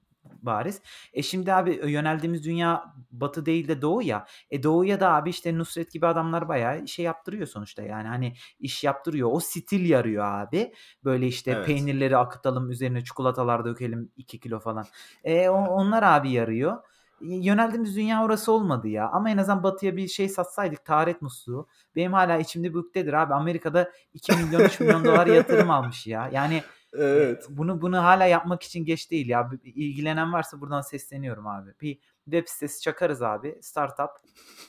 bariz. 0.48 0.82
E 1.14 1.24
şimdi 1.24 1.54
abi 1.54 1.82
yöneldiğimiz 1.86 2.44
dünya 2.46 2.94
batı 3.12 3.46
değil 3.46 3.68
de 3.68 3.82
doğu 3.82 4.02
ya. 4.02 4.26
E 4.52 4.64
doğuya 4.64 5.00
da 5.00 5.14
abi 5.14 5.30
işte 5.30 5.58
Nusret 5.58 5.92
gibi 5.92 6.08
adamlar 6.08 6.48
bayağı 6.48 6.88
şey 6.88 7.06
yaptırıyor 7.06 7.48
sonuçta 7.48 7.82
yani 7.82 8.08
hani 8.08 8.34
iş 8.60 8.84
yaptırıyor. 8.84 9.30
O 9.32 9.40
stil 9.40 9.90
yarıyor 9.90 10.26
abi. 10.26 10.74
Böyle 11.04 11.28
işte 11.28 11.52
Evet. 11.52 11.66
peynirleri 11.66 12.18
akıtalım 12.18 12.72
üzerine 12.72 13.04
çikolatalar 13.04 13.66
dökelim 13.66 14.12
2 14.18 14.40
kilo 14.40 14.60
falan. 14.60 14.86
E 15.24 15.50
onlar 15.50 16.04
abi 16.04 16.32
yarıyor. 16.32 16.78
Yöneldiğimiz 17.22 17.96
dünya 17.96 18.24
orası 18.24 18.52
olmadı 18.52 18.88
ya. 18.88 19.10
Ama 19.10 19.30
en 19.30 19.38
azından 19.38 19.64
batıya 19.64 19.98
bir 19.98 20.08
şey 20.08 20.30
satsaydık 20.30 20.86
taharet 20.86 21.22
musluğu. 21.22 21.68
Benim 21.96 22.14
hala 22.14 22.38
içimde 22.38 22.70
bir 22.70 22.80
ukdedir 22.80 23.14
abi. 23.14 23.34
Amerika'da 23.34 23.92
2 24.14 24.34
milyon 24.36 24.62
3 24.62 24.80
milyon 24.80 25.06
dolar 25.06 25.28
yatırım 25.28 25.72
almış 25.72 26.08
ya. 26.08 26.30
Yani 26.34 26.56
e, 26.56 26.87
Evet. 26.98 27.46
bunu 27.50 27.82
bunu 27.82 27.98
hala 27.98 28.26
yapmak 28.26 28.64
için 28.64 28.86
geç 28.86 29.12
değil 29.12 29.30
ya. 29.30 29.50
İlgilenen 29.64 30.34
varsa 30.34 30.62
buradan 30.62 30.82
sesleniyorum 30.82 31.48
abi. 31.48 31.74
Bir 31.82 32.00
web 32.26 32.48
sitesi 32.48 32.82
çakarız 32.82 33.22
abi. 33.22 33.60
Startup 33.62 34.10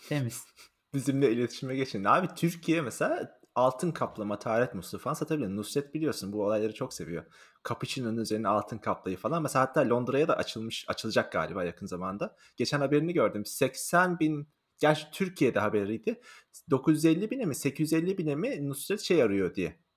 temiz. 0.09 0.45
Bizimle 0.95 1.33
iletişime 1.33 1.77
geçin. 1.77 2.05
Abi 2.05 2.29
Türkiye 2.37 2.81
mesela 2.81 3.39
altın 3.55 3.91
kaplama 3.91 4.39
musluğu 4.75 4.99
falan 4.99 5.15
satabilir. 5.15 5.49
Nusret 5.49 5.95
biliyorsun 5.95 6.33
bu 6.33 6.45
olayları 6.45 6.75
çok 6.75 6.95
seviyor. 6.95 7.25
Cappuccino'nun 7.69 8.17
üzerine 8.17 8.49
altın 8.49 8.79
kaplayı 8.79 9.17
falan. 9.17 9.43
Mesela 9.43 9.65
hatta 9.65 9.89
Londra'ya 9.89 10.29
da 10.29 10.37
açılmış, 10.37 10.85
açılacak 10.89 11.33
galiba 11.33 11.65
yakın 11.65 11.87
zamanda. 11.87 12.37
Geçen 12.57 12.81
haberini 12.81 13.13
gördüm. 13.13 13.47
80 13.47 14.19
bin, 14.19 14.49
gerçi 14.79 15.11
Türkiye'de 15.13 15.61
haberiydi. 15.61 16.21
950 16.71 17.31
bine 17.31 17.45
mi 17.45 17.55
850 17.55 18.19
bine 18.19 18.35
mi 18.35 18.69
Nusret 18.69 19.01
şey 19.01 19.23
arıyor 19.23 19.55
diye. 19.55 19.88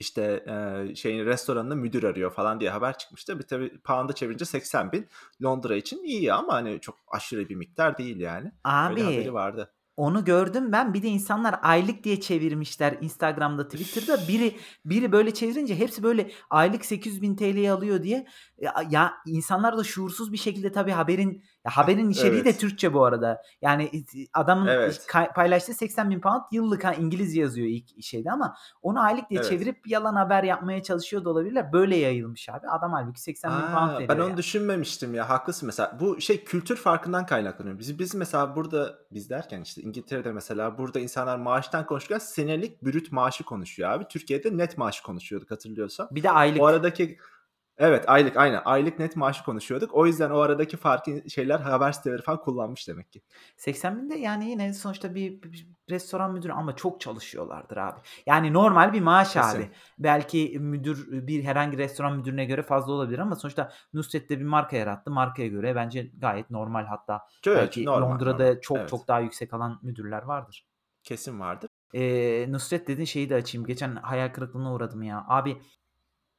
İşte 0.00 0.44
e, 0.46 0.94
şeyin 0.94 1.26
restoranında 1.26 1.74
müdür 1.74 2.02
arıyor 2.02 2.30
falan 2.30 2.60
diye 2.60 2.70
haber 2.70 2.98
çıkmıştı. 2.98 3.38
Bir 3.38 3.44
tabii 3.44 3.78
pound'a 3.80 4.12
çevirince 4.12 4.44
80 4.44 4.92
bin 4.92 5.08
Londra 5.42 5.76
için 5.76 6.04
iyi 6.04 6.32
ama 6.32 6.54
hani 6.54 6.80
çok 6.80 6.96
aşırı 7.08 7.48
bir 7.48 7.54
miktar 7.54 7.98
değil 7.98 8.20
yani. 8.20 8.52
Öyle 8.90 9.02
haberi 9.02 9.20
Abi 9.20 9.34
vardı. 9.34 9.72
Onu 10.00 10.24
gördüm 10.24 10.72
ben. 10.72 10.94
Bir 10.94 11.02
de 11.02 11.08
insanlar 11.08 11.60
aylık 11.62 12.04
diye 12.04 12.20
çevirmişler 12.20 12.96
Instagram'da, 13.00 13.68
Twitter'da. 13.68 14.28
Biri 14.28 14.56
biri 14.84 15.12
böyle 15.12 15.34
çevirince 15.34 15.78
hepsi 15.78 16.02
böyle 16.02 16.30
aylık 16.50 16.84
800 16.84 17.22
bin 17.22 17.36
TL'ye 17.36 17.72
alıyor 17.72 18.02
diye. 18.02 18.26
Ya, 18.58 18.74
ya 18.90 19.12
insanlar 19.26 19.78
da 19.78 19.84
şuursuz 19.84 20.32
bir 20.32 20.36
şekilde 20.36 20.72
tabii 20.72 20.90
haberin 20.90 21.42
ya 21.64 21.70
haberin 21.76 22.10
içeriği 22.14 22.44
de 22.44 22.48
Evet. 22.50 22.60
Türkçe 22.60 22.94
bu 22.94 23.04
arada. 23.04 23.42
Yani 23.62 23.90
adamın 24.34 24.66
Evet. 24.66 25.06
paylaştığı 25.34 25.74
80 25.74 26.10
bin 26.10 26.20
pound 26.20 26.42
yıllık 26.52 26.84
ha, 26.84 26.94
İngilizce 26.94 27.40
yazıyor 27.40 27.66
ilk 27.66 28.02
şeyde 28.02 28.30
ama 28.30 28.56
onu 28.82 29.00
aylık 29.00 29.30
diye 29.30 29.40
Evet. 29.40 29.50
çevirip 29.50 29.86
yalan 29.86 30.14
haber 30.14 30.42
yapmaya 30.44 30.82
çalışıyor 30.82 31.24
da 31.24 31.30
olabilirler. 31.30 31.72
Böyle 31.72 31.96
yayılmış 31.96 32.48
abi. 32.48 32.68
Adam 32.68 32.92
halbuki 32.92 33.20
80 33.20 33.50
bin 33.50 33.74
pound 33.74 33.92
veriyor 33.92 34.08
ben 34.08 34.18
onu 34.18 34.30
ya. 34.30 34.36
düşünmemiştim 34.36 35.14
ya 35.14 35.28
haklısın 35.28 35.66
mesela 35.66 35.96
bu 36.00 36.20
şey 36.20 36.44
kültür 36.44 36.76
farkından 36.76 37.26
kaynaklanıyor. 37.26 37.78
Biz, 37.78 37.98
biz 37.98 38.14
mesela 38.14 38.56
burada 38.56 38.98
biz 39.10 39.30
derken 39.30 39.60
işte 39.62 39.82
İngiltere'de 39.90 40.32
mesela 40.32 40.78
burada 40.78 41.00
insanlar 41.00 41.38
maaştan 41.38 41.86
konuşurken 41.86 42.18
senelik 42.18 42.82
brüt 42.82 43.12
maaşı 43.12 43.44
konuşuyor 43.44 43.90
abi. 43.90 44.04
Türkiye'de 44.08 44.56
net 44.56 44.78
maaşı 44.78 45.02
konuşuyorduk 45.02 45.50
hatırlıyorsan. 45.50 46.08
Bir 46.10 46.22
de 46.22 46.30
aylık. 46.30 46.60
O 46.60 46.66
aradaki 46.66 47.18
evet 47.80 48.04
aylık 48.08 48.36
aynen 48.36 48.62
aylık 48.64 48.98
net 48.98 49.16
maaşı 49.16 49.44
konuşuyorduk. 49.44 49.94
O 49.94 50.06
yüzden 50.06 50.30
o 50.30 50.38
aradaki 50.38 50.76
farkı 50.76 51.30
şeyler 51.30 51.60
haber 51.60 51.92
siteleri 51.92 52.22
falan 52.22 52.40
kullanmış 52.40 52.88
demek 52.88 53.12
ki. 53.12 53.22
80 53.56 53.98
bin 53.98 54.10
de 54.10 54.14
yani 54.14 54.50
yine 54.50 54.72
sonuçta 54.74 55.14
bir, 55.14 55.42
bir 55.42 55.68
restoran 55.90 56.32
müdürü 56.32 56.52
ama 56.52 56.76
çok 56.76 57.00
çalışıyorlardır 57.00 57.76
abi. 57.76 58.00
Yani 58.26 58.52
normal 58.52 58.92
bir 58.92 59.00
maaş 59.00 59.32
Kesin. 59.32 59.58
abi. 59.58 59.70
Belki 59.98 60.58
müdür 60.60 61.26
bir 61.26 61.44
herhangi 61.44 61.78
restoran 61.78 62.16
müdürüne 62.16 62.44
göre 62.44 62.62
fazla 62.62 62.92
olabilir 62.92 63.18
ama 63.18 63.36
sonuçta 63.36 63.72
Nusret 63.92 64.30
de 64.30 64.40
bir 64.40 64.44
marka 64.44 64.76
yarattı. 64.76 65.10
Markaya 65.10 65.48
göre 65.48 65.74
bence 65.74 66.10
gayet 66.18 66.50
normal 66.50 66.84
hatta 66.84 67.20
Evet, 67.46 67.56
belki 67.56 67.84
normal, 67.84 68.10
Londra'da 68.10 68.44
normal. 68.44 68.60
çok 68.60 68.78
Evet. 68.78 68.88
çok 68.90 69.08
daha 69.08 69.20
yüksek 69.20 69.54
alan 69.54 69.78
müdürler 69.82 70.22
vardır. 70.22 70.66
Kesin 71.02 71.40
vardır. 71.40 71.70
Ee, 71.94 72.46
Nusret 72.48 72.88
dedin 72.88 73.04
şeyi 73.04 73.30
de 73.30 73.34
açayım. 73.34 73.66
Geçen 73.66 73.96
hayal 73.96 74.28
kırıklığına 74.28 74.74
uğradım 74.74 75.02
ya. 75.02 75.24
Abi 75.28 75.62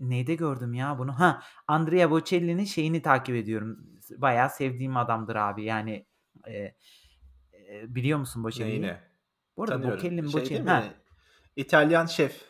neyde 0.09 0.35
gördüm 0.35 0.73
ya 0.73 0.97
bunu? 0.99 1.19
Ha 1.19 1.41
Andrea 1.67 2.11
Bocelli'nin 2.11 2.65
şeyini 2.65 3.01
takip 3.01 3.35
ediyorum. 3.35 3.77
Bayağı 4.17 4.49
sevdiğim 4.49 4.97
adamdır 4.97 5.35
abi. 5.35 5.63
Yani 5.63 6.05
e, 6.47 6.53
e, 6.53 6.75
biliyor 7.87 8.19
musun 8.19 8.43
Bocelli'yi? 8.43 8.81
Neyine? 8.81 8.99
Bu 9.57 9.63
arada 9.63 9.73
Tanıyorum. 9.73 9.97
Bocelli 9.97 10.21
mi 10.21 10.31
Şey 10.31 10.41
Bocelli? 10.41 10.69
Ha? 10.69 10.83
İtalyan 11.55 12.05
şef. 12.05 12.41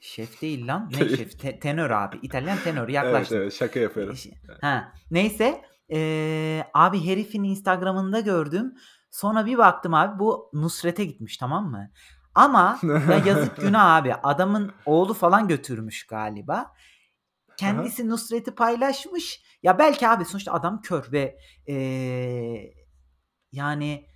Şef 0.00 0.42
değil 0.42 0.66
lan. 0.66 0.90
Ne 0.90 1.08
şef? 1.08 1.38
Te- 1.38 1.58
tenör 1.58 1.90
abi. 1.90 2.18
İtalyan 2.22 2.58
tenör. 2.58 2.88
Yaklaştım. 2.88 3.36
Evet 3.36 3.42
evet 3.42 3.52
şaka 3.52 3.80
yapıyorum. 3.80 4.16
Ha. 4.60 4.92
Neyse. 5.10 5.62
Ee, 5.92 6.64
abi 6.74 7.06
herifin 7.06 7.44
Instagram'ında 7.44 8.20
gördüm. 8.20 8.74
Sonra 9.10 9.46
bir 9.46 9.58
baktım 9.58 9.94
abi 9.94 10.18
bu 10.18 10.50
Nusret'e 10.52 11.04
gitmiş 11.04 11.36
tamam 11.36 11.70
mı? 11.70 11.90
Ama 12.34 12.78
ya 13.10 13.22
yazık 13.26 13.56
günah 13.56 13.94
abi. 13.96 14.14
Adamın 14.14 14.72
oğlu 14.86 15.14
falan 15.14 15.48
götürmüş 15.48 16.06
galiba. 16.06 16.72
Kendisi 17.56 18.08
Nusret'i 18.08 18.54
paylaşmış. 18.54 19.42
Ya 19.62 19.78
belki 19.78 20.08
abi 20.08 20.24
sonuçta 20.24 20.52
adam 20.52 20.80
kör 20.80 21.12
ve 21.12 21.38
ee, 21.68 22.72
yani 23.52 24.06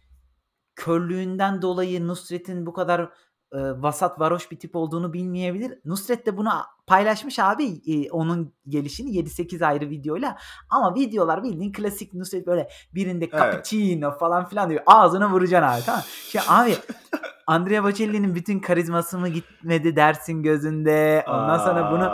körlüğünden 0.74 1.62
dolayı 1.62 2.06
Nusret'in 2.06 2.66
bu 2.66 2.72
kadar 2.72 3.10
e, 3.54 3.58
vasat 3.82 4.20
varoş 4.20 4.50
bir 4.50 4.58
tip 4.58 4.76
olduğunu 4.76 5.12
bilmeyebilir. 5.12 5.78
Nusret 5.84 6.26
de 6.26 6.36
bunu 6.36 6.50
paylaşmış 6.86 7.38
abi 7.38 7.80
e, 7.86 8.10
onun 8.10 8.54
gelişini 8.68 9.10
7-8 9.10 9.66
ayrı 9.66 9.90
videoyla. 9.90 10.38
Ama 10.70 10.94
videolar 10.94 11.42
bildiğin 11.42 11.72
klasik 11.72 12.14
Nusret 12.14 12.46
böyle 12.46 12.68
birinde 12.94 13.30
cappuccino 13.30 14.08
evet. 14.08 14.20
falan 14.20 14.48
filan 14.48 14.70
diyor. 14.70 14.82
Ağzına 14.86 15.30
vuracaksın 15.30 15.68
abi 15.68 15.84
tamam. 15.86 16.02
Şimdi 16.28 16.44
abi 16.48 16.76
Andrea 17.46 17.84
Bocelli'nin 17.84 18.34
bütün 18.34 18.60
karizması 18.60 19.18
mı 19.18 19.28
gitmedi 19.28 19.96
dersin 19.96 20.42
gözünde. 20.42 21.24
Ondan 21.28 21.58
sonra 21.58 21.90
bunu 21.92 22.04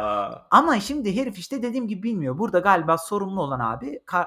ama 0.51 0.81
şimdi 0.81 1.17
herif 1.17 1.39
işte 1.39 1.63
dediğim 1.63 1.89
gibi 1.89 2.03
bilmiyor. 2.03 2.39
Burada 2.39 2.59
galiba 2.59 2.99
sorumlu 2.99 3.43
olan 3.43 3.61
abi 3.61 4.01
ka- 4.07 4.27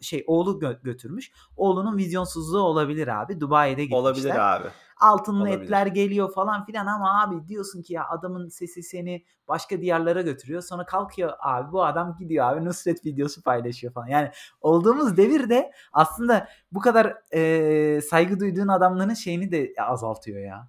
şey 0.00 0.24
oğlu 0.26 0.58
gö- 0.58 0.82
götürmüş. 0.82 1.32
Oğlunun 1.56 1.96
vizyonsuzluğu 1.96 2.60
olabilir 2.60 3.08
abi. 3.22 3.40
Dubai'de 3.40 3.84
gitmişler. 3.84 4.00
Olabilir 4.00 4.54
abi. 4.56 4.68
Altınlı 5.02 5.42
olabilir. 5.42 5.62
etler 5.62 5.86
geliyor 5.86 6.32
falan 6.32 6.64
filan 6.64 6.86
ama 6.86 7.22
abi 7.22 7.48
diyorsun 7.48 7.82
ki 7.82 7.94
ya 7.94 8.08
adamın 8.08 8.48
sesi 8.48 8.82
seni 8.82 9.24
başka 9.48 9.80
diyarlara 9.80 10.22
götürüyor. 10.22 10.62
Sonra 10.62 10.86
kalkıyor 10.86 11.32
abi 11.40 11.72
bu 11.72 11.84
adam 11.84 12.16
gidiyor 12.18 12.52
abi 12.52 12.64
Nusret 12.64 13.06
videosu 13.06 13.42
paylaşıyor 13.42 13.92
falan. 13.92 14.06
Yani 14.06 14.30
olduğumuz 14.60 15.16
devirde 15.16 15.72
aslında 15.92 16.48
bu 16.72 16.80
kadar 16.80 17.16
e, 17.34 18.00
saygı 18.00 18.40
duyduğun 18.40 18.68
adamların 18.68 19.14
şeyini 19.14 19.52
de 19.52 19.72
azaltıyor 19.78 20.40
ya. 20.40 20.68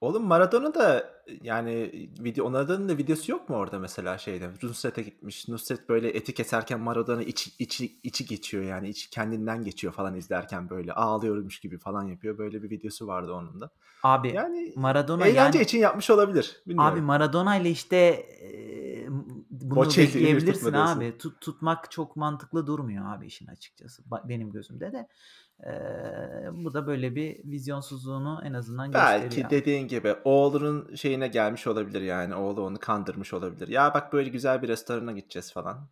Oğlum 0.00 0.26
Maradona 0.26 0.74
da 0.74 1.10
yani 1.42 1.92
video 2.20 2.46
onların 2.46 2.88
da 2.88 2.98
videosu 2.98 3.32
yok 3.32 3.48
mu 3.48 3.56
orada 3.56 3.78
mesela 3.78 4.18
şeyde? 4.18 4.48
Nusret'e 4.62 5.02
gitmiş. 5.02 5.48
Nusret 5.48 5.88
böyle 5.88 6.08
eti 6.08 6.34
keserken 6.34 6.80
Maradona 6.80 7.22
içi, 7.22 7.50
içi, 7.58 7.98
içi 8.02 8.26
geçiyor 8.26 8.64
yani. 8.64 8.88
içi 8.88 9.10
kendinden 9.10 9.64
geçiyor 9.64 9.92
falan 9.92 10.14
izlerken 10.14 10.70
böyle 10.70 10.92
ağlıyormuş 10.92 11.60
gibi 11.60 11.78
falan 11.78 12.02
yapıyor. 12.02 12.38
Böyle 12.38 12.62
bir 12.62 12.70
videosu 12.70 13.06
vardı 13.06 13.32
onun 13.32 13.60
da. 13.60 13.70
Abi 14.02 14.32
Yani 14.34 14.72
Maradona 14.76 15.26
eğlence 15.26 15.58
yani 15.58 15.64
için 15.64 15.78
yapmış 15.78 16.10
olabilir. 16.10 16.56
abi 16.62 16.70
Bilmiyorum. 16.70 17.04
Maradona 17.04 17.56
ile 17.56 17.70
işte 17.70 18.26
bunu 19.70 19.78
Bocelli'yi 19.78 20.14
bekleyebilirsin 20.14 20.72
abi. 20.72 21.18
Tut, 21.18 21.40
tutmak 21.40 21.90
çok 21.90 22.16
mantıklı 22.16 22.66
durmuyor 22.66 23.14
abi 23.16 23.26
işin 23.26 23.46
açıkçası. 23.46 24.02
Benim 24.24 24.52
gözümde 24.52 24.92
de. 24.92 25.08
E, 25.66 25.72
bu 26.52 26.74
da 26.74 26.86
böyle 26.86 27.14
bir 27.14 27.44
vizyonsuzluğunu 27.44 28.40
en 28.44 28.52
azından 28.52 28.92
Belki 28.92 29.24
gösteriyor. 29.24 29.50
dediğin 29.50 29.88
gibi 29.88 30.16
oğlunun 30.24 30.94
şeyine 30.94 31.28
gelmiş 31.28 31.66
olabilir 31.66 32.02
yani. 32.02 32.34
Oğlu 32.34 32.62
onu 32.62 32.78
kandırmış 32.78 33.34
olabilir. 33.34 33.68
Ya 33.68 33.94
bak 33.94 34.12
böyle 34.12 34.28
güzel 34.28 34.62
bir 34.62 34.68
restorana 34.68 35.12
gideceğiz 35.12 35.52
falan 35.52 35.88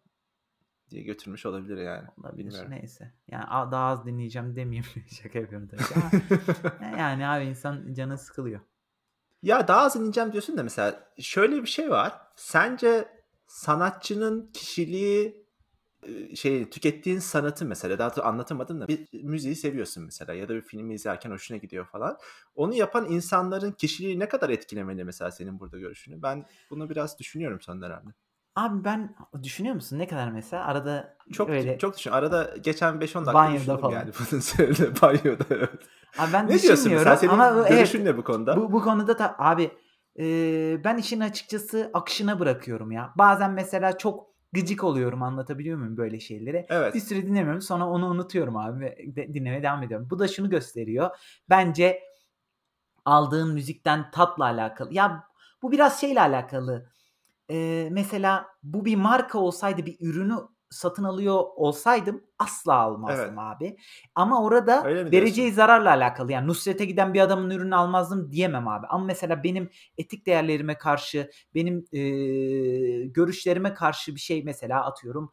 diye 0.90 1.02
götürmüş 1.02 1.46
olabilir 1.46 1.76
yani. 1.76 2.08
Olabilir. 2.20 2.46
Bilmiyorum. 2.46 2.70
Neyse. 2.70 3.12
Yani 3.28 3.44
daha 3.72 3.86
az 3.86 4.06
dinleyeceğim 4.06 4.56
demeyeyim. 4.56 4.86
Şaka 5.22 5.38
yapıyorum 5.38 5.68
tabii 5.68 5.82
ama 5.94 6.10
yani 6.98 7.26
abi 7.26 7.44
insan 7.44 7.94
canı 7.94 8.18
sıkılıyor. 8.18 8.60
Ya 9.42 9.68
daha 9.68 9.80
az 9.80 9.96
ineceğim 9.96 10.32
diyorsun 10.32 10.56
da 10.56 10.62
mesela 10.62 11.12
şöyle 11.18 11.62
bir 11.62 11.68
şey 11.68 11.90
var. 11.90 12.20
Sence 12.36 13.15
sanatçının 13.46 14.50
kişiliği 14.52 15.46
e, 16.02 16.36
şey 16.36 16.70
tükettiğin 16.70 17.18
sanatı 17.18 17.64
mesela 17.66 17.98
daha 17.98 18.16
da 18.16 18.24
anlatamadım 18.24 18.80
da 18.80 18.88
bir 18.88 19.08
müziği 19.22 19.56
seviyorsun 19.56 20.04
mesela 20.04 20.34
ya 20.34 20.48
da 20.48 20.54
bir 20.54 20.60
filmi 20.62 20.94
izlerken 20.94 21.30
hoşuna 21.30 21.58
gidiyor 21.58 21.86
falan. 21.86 22.18
Onu 22.54 22.74
yapan 22.74 23.06
insanların 23.10 23.72
kişiliği 23.72 24.18
ne 24.18 24.28
kadar 24.28 24.50
etkilemeli 24.50 25.04
mesela 25.04 25.30
senin 25.30 25.60
burada 25.60 25.78
görüşünü? 25.78 26.22
Ben 26.22 26.46
bunu 26.70 26.90
biraz 26.90 27.18
düşünüyorum 27.18 27.60
son 27.60 27.82
dönemde. 27.82 28.10
Abi 28.56 28.84
ben 28.84 29.16
düşünüyor 29.42 29.74
musun 29.74 29.98
ne 29.98 30.06
kadar 30.08 30.30
mesela 30.30 30.64
arada 30.64 31.16
Çok 31.32 31.48
öyle 31.50 31.78
çok 31.78 31.96
düşün. 31.96 32.10
Arada 32.10 32.54
geçen 32.60 32.94
5-10 33.00 33.00
dakika 33.00 33.32
banyoda 33.34 33.60
düşündüm 33.60 33.80
falan. 33.80 33.92
yani 33.92 34.10
üzerine 34.32 35.00
banyoda. 35.02 35.44
Evet. 35.50 35.70
Abi 36.18 36.32
ben 36.32 36.48
Ne 36.48 36.62
diyorsun 36.62 36.92
mesela? 36.92 37.16
Senin 37.16 37.32
ama 37.32 37.54
bu- 37.54 37.58
evet 37.66 37.68
görüşün 37.78 38.04
ne 38.04 38.16
bu 38.16 38.24
konuda? 38.24 38.56
bu, 38.56 38.72
bu 38.72 38.82
konuda 38.82 39.18
da 39.18 39.34
abi 39.38 39.70
e, 40.18 40.24
ben 40.84 40.96
işin 40.96 41.20
açıkçası 41.20 41.90
akışına 41.94 42.38
bırakıyorum 42.40 42.92
ya. 42.92 43.12
Bazen 43.18 43.52
mesela 43.52 43.98
çok 43.98 44.26
gıcık 44.52 44.84
oluyorum 44.84 45.22
anlatabiliyor 45.22 45.78
muyum 45.78 45.96
böyle 45.96 46.20
şeyleri. 46.20 46.66
Bir 46.70 46.74
Evet. 46.74 47.02
süre 47.02 47.26
dinlemiyorum 47.26 47.62
sonra 47.62 47.86
onu 47.86 48.06
unutuyorum 48.06 48.56
abi 48.56 48.80
ve 49.16 49.34
dinlemeye 49.34 49.62
devam 49.62 49.82
ediyorum. 49.82 50.08
Bu 50.10 50.18
da 50.18 50.28
şunu 50.28 50.50
gösteriyor. 50.50 51.10
Bence 51.50 52.02
aldığın 53.04 53.54
müzikten 53.54 54.10
tatla 54.10 54.44
alakalı. 54.44 54.94
Ya 54.94 55.24
bu 55.62 55.72
biraz 55.72 56.00
şeyle 56.00 56.20
alakalı. 56.20 56.90
Ee, 57.50 57.88
mesela 57.92 58.46
bu 58.62 58.84
bir 58.84 58.96
marka 58.96 59.38
olsaydı 59.38 59.86
bir 59.86 59.96
ürünü 60.00 60.34
satın 60.76 61.04
alıyor 61.04 61.44
olsaydım 61.56 62.24
asla 62.38 62.72
Evet. 62.72 62.80
almazdım 62.82 63.38
abi. 63.38 63.76
Ama 64.14 64.42
orada 64.42 64.84
vereceği 64.84 65.52
zararla 65.52 65.90
alakalı. 65.90 66.32
Yani 66.32 66.46
Nusret'e 66.48 66.84
giden 66.84 67.14
bir 67.14 67.20
adamın 67.20 67.50
ürünü 67.50 67.74
almazdım 67.76 68.32
diyemem 68.32 68.68
abi. 68.68 68.86
Ama 68.86 69.04
mesela 69.04 69.42
benim 69.44 69.70
etik 69.98 70.26
değerlerime 70.26 70.78
karşı, 70.78 71.30
benim 71.54 71.84
e, 71.92 72.00
görüşlerime 73.06 73.74
karşı 73.74 74.14
bir 74.14 74.20
şey 74.20 74.42
mesela 74.44 74.84
atıyorum 74.86 75.32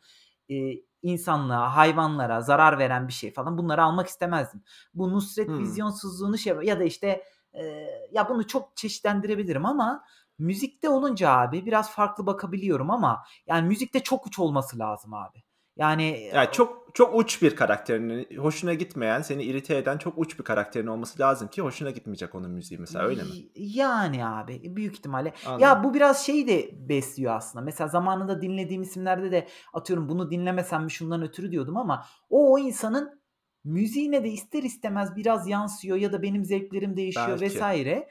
e, 0.50 0.56
insanlığa, 1.04 1.76
hayvanlara 1.76 2.42
zarar 2.42 2.80
veren 2.80 3.08
bir 3.08 3.14
şey 3.14 3.34
falan 3.34 3.58
bunları 3.58 3.84
almak 3.84 4.08
istemezdim. 4.08 4.64
Bu 4.94 5.14
Nusret 5.14 5.48
Hmm. 5.48 5.60
vizyonsuzluğunu 5.60 6.38
şey 6.38 6.54
ya 6.64 6.80
da 6.80 6.84
işte 6.84 7.24
e, 7.54 7.64
ya 8.12 8.30
bunu 8.30 8.48
çok 8.48 8.76
çeşitlendirebilirim 8.78 9.66
ama 9.66 10.04
müzikte 10.40 10.90
olunca 10.90 11.32
abi 11.32 11.66
biraz 11.66 11.92
farklı 11.92 12.26
bakabiliyorum 12.26 12.92
ama 12.92 13.24
yani 13.48 13.68
müzikte 13.68 14.00
çok 14.00 14.28
uç 14.28 14.40
olması 14.40 14.80
lazım 14.80 15.14
abi. 15.14 15.44
Yani 15.78 16.30
Yani 16.34 16.48
çok 16.52 16.84
çok 16.94 17.16
uç 17.16 17.42
bir 17.42 17.56
karakterinin 17.56 18.38
hoşuna 18.38 18.74
gitmeyen, 18.74 19.22
seni 19.22 19.44
irite 19.44 19.78
eden 19.78 19.98
çok 19.98 20.18
uç 20.18 20.40
bir 20.40 20.44
karakterin 20.44 20.88
olması 20.88 21.20
lazım 21.20 21.48
ki 21.48 21.62
hoşuna 21.62 21.90
gitmeyecek 21.90 22.36
onun 22.36 22.52
müziği 22.52 22.80
mesela 22.80 23.06
öyle 23.06 23.24
mi? 23.24 23.30
Yani 23.56 24.26
abi 24.26 24.76
büyük 24.76 24.94
ihtimalle. 24.94 25.34
Anladım. 25.46 25.64
Ya 25.64 25.84
bu 25.84 25.94
biraz 25.94 26.26
şeyi 26.26 26.48
de 26.48 26.90
besliyor 26.90 27.36
aslında. 27.36 27.66
Mesela 27.66 27.88
zamanında 27.88 28.42
dinlediğim 28.42 28.82
isimlerde 28.82 29.32
de 29.32 29.48
atıyorum 29.74 30.10
bunu 30.10 30.32
dinlemesem 30.32 30.84
mi 30.84 30.92
şundan 30.92 31.22
ötürü 31.22 31.52
diyordum 31.52 31.78
ama 31.78 32.06
o 32.30 32.54
o 32.54 32.60
insanın 32.60 33.22
müziğine 33.64 34.24
de 34.24 34.30
ister 34.30 34.64
istemez 34.64 35.16
biraz 35.16 35.48
yansıyor 35.48 35.98
ya 35.98 36.14
da 36.14 36.22
benim 36.22 36.46
zevklerim 36.46 36.98
değişiyor 36.98 37.28
Belki. 37.28 37.42
vesaire. 37.42 38.10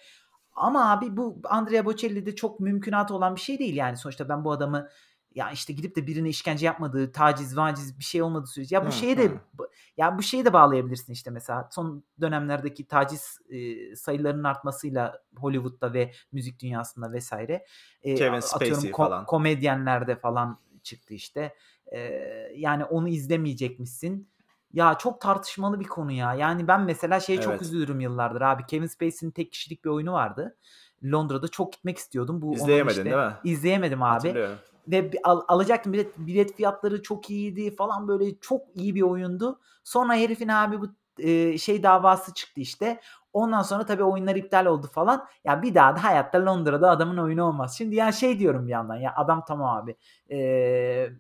Ama 0.55 0.91
abi 0.91 1.17
bu 1.17 1.41
Andrea 1.45 1.87
Bocelli'de 1.87 2.35
çok 2.35 2.61
mümkünatı 2.61 3.15
olan 3.15 3.37
bir 3.37 3.41
şey 3.41 3.59
değil 3.59 3.77
yani 3.77 3.97
sonuçta 3.97 4.29
ben 4.29 4.45
bu 4.45 4.53
adamı 4.53 4.89
ya 5.35 5.51
işte 5.51 5.73
gidip 5.73 5.97
de 5.97 6.07
birine 6.07 6.29
işkence 6.29 6.67
yapmadığı, 6.67 7.13
taciz, 7.13 7.57
vaciz 7.57 7.99
bir 7.99 8.05
şey 8.05 8.23
olmadığı 8.23 8.47
sürece 8.47 8.75
ya 8.75 8.87
bu 8.87 8.93
şeye 8.93 9.19
de 9.19 9.31
ya 9.97 10.19
bu 10.19 10.23
şeye 10.23 10.45
de 10.45 10.53
bağlayabilirsin 10.53 11.13
işte 11.13 11.31
mesela 11.31 11.69
son 11.73 12.05
dönemlerdeki 12.21 12.87
taciz 12.87 13.39
e, 13.51 13.97
sayılarının 13.97 14.45
artmasıyla 14.45 15.23
Hollywood'da 15.37 15.93
ve 15.93 16.13
müzik 16.33 16.61
dünyasında 16.61 17.13
vesaire 17.13 17.67
e, 18.03 18.15
Kevin 18.15 18.33
atıyorum 18.33 18.77
Spacey 18.77 18.91
ko- 18.91 18.97
falan. 18.97 19.27
komedyenlerde 19.27 20.17
falan 20.17 20.59
çıktı 20.83 21.15
işte. 21.15 21.55
E, 21.93 21.99
yani 22.57 22.85
onu 22.85 23.09
izlemeyecekmişsin. 23.09 24.32
Ya 24.73 24.95
çok 24.99 25.21
tartışmalı 25.21 25.81
bir 25.81 25.85
konu 25.85 26.13
ya. 26.13 26.35
Yani 26.35 26.69
ben 26.69 26.81
mesela 26.81 27.21
şeye 27.21 27.41
çok 27.41 27.53
Evet. 27.53 27.63
üzülürüm 27.63 28.01
yıllardır 28.01 28.41
abi. 28.41 28.67
Kevin 28.67 28.87
Spacey'nin 28.87 29.31
tek 29.33 29.53
kişilik 29.53 29.85
bir 29.85 29.91
oyunu 29.91 30.13
vardı. 30.13 30.57
Londra'da 31.05 31.49
çok 31.49 31.73
gitmek 31.73 31.99
istiyordum. 31.99 32.43
Bu 32.43 32.55
İzleyemedin 32.55 32.91
işte 32.91 33.05
değil 33.05 33.17
mi? 33.17 33.33
izleyemedim 33.45 34.03
abi 34.03 34.29
ve 34.89 35.11
al- 35.25 35.43
alacaktım 35.49 35.93
bilet 35.93 36.19
bilet 36.19 36.57
fiyatları 36.57 37.03
çok 37.03 37.31
iyiydi 37.31 37.77
falan 37.77 38.09
böyle 38.09 38.39
çok 38.41 38.63
iyi 38.75 38.95
bir 38.95 39.03
oyundu. 39.03 39.61
Sonra 39.85 40.15
herifin 40.15 40.49
abi 40.49 40.81
bu 40.81 40.87
e, 41.19 41.59
şey 41.59 41.83
davası 41.83 42.35
çıktı 42.35 42.61
işte. 42.61 43.01
Ondan 43.33 43.63
sonra 43.63 43.87
tabii 43.87 44.03
oyunlar 44.05 44.37
iptal 44.37 44.67
oldu 44.67 44.87
falan. 44.93 45.27
Ya 45.45 45.63
bir 45.63 45.75
daha 45.75 45.97
da 45.97 46.05
hayatta 46.05 46.47
Londra'da 46.47 46.91
adamın 46.91 47.17
oyunu 47.17 47.45
olmaz. 47.45 47.79
Şimdi 47.79 47.95
yani 47.97 48.13
şey 48.13 48.39
diyorum 48.39 48.67
bir 48.67 48.73
yandan 48.73 48.97
ya 48.97 49.13
adam 49.17 49.45
tamam 49.49 49.77
abi. 49.77 49.97
E, 50.31 51.11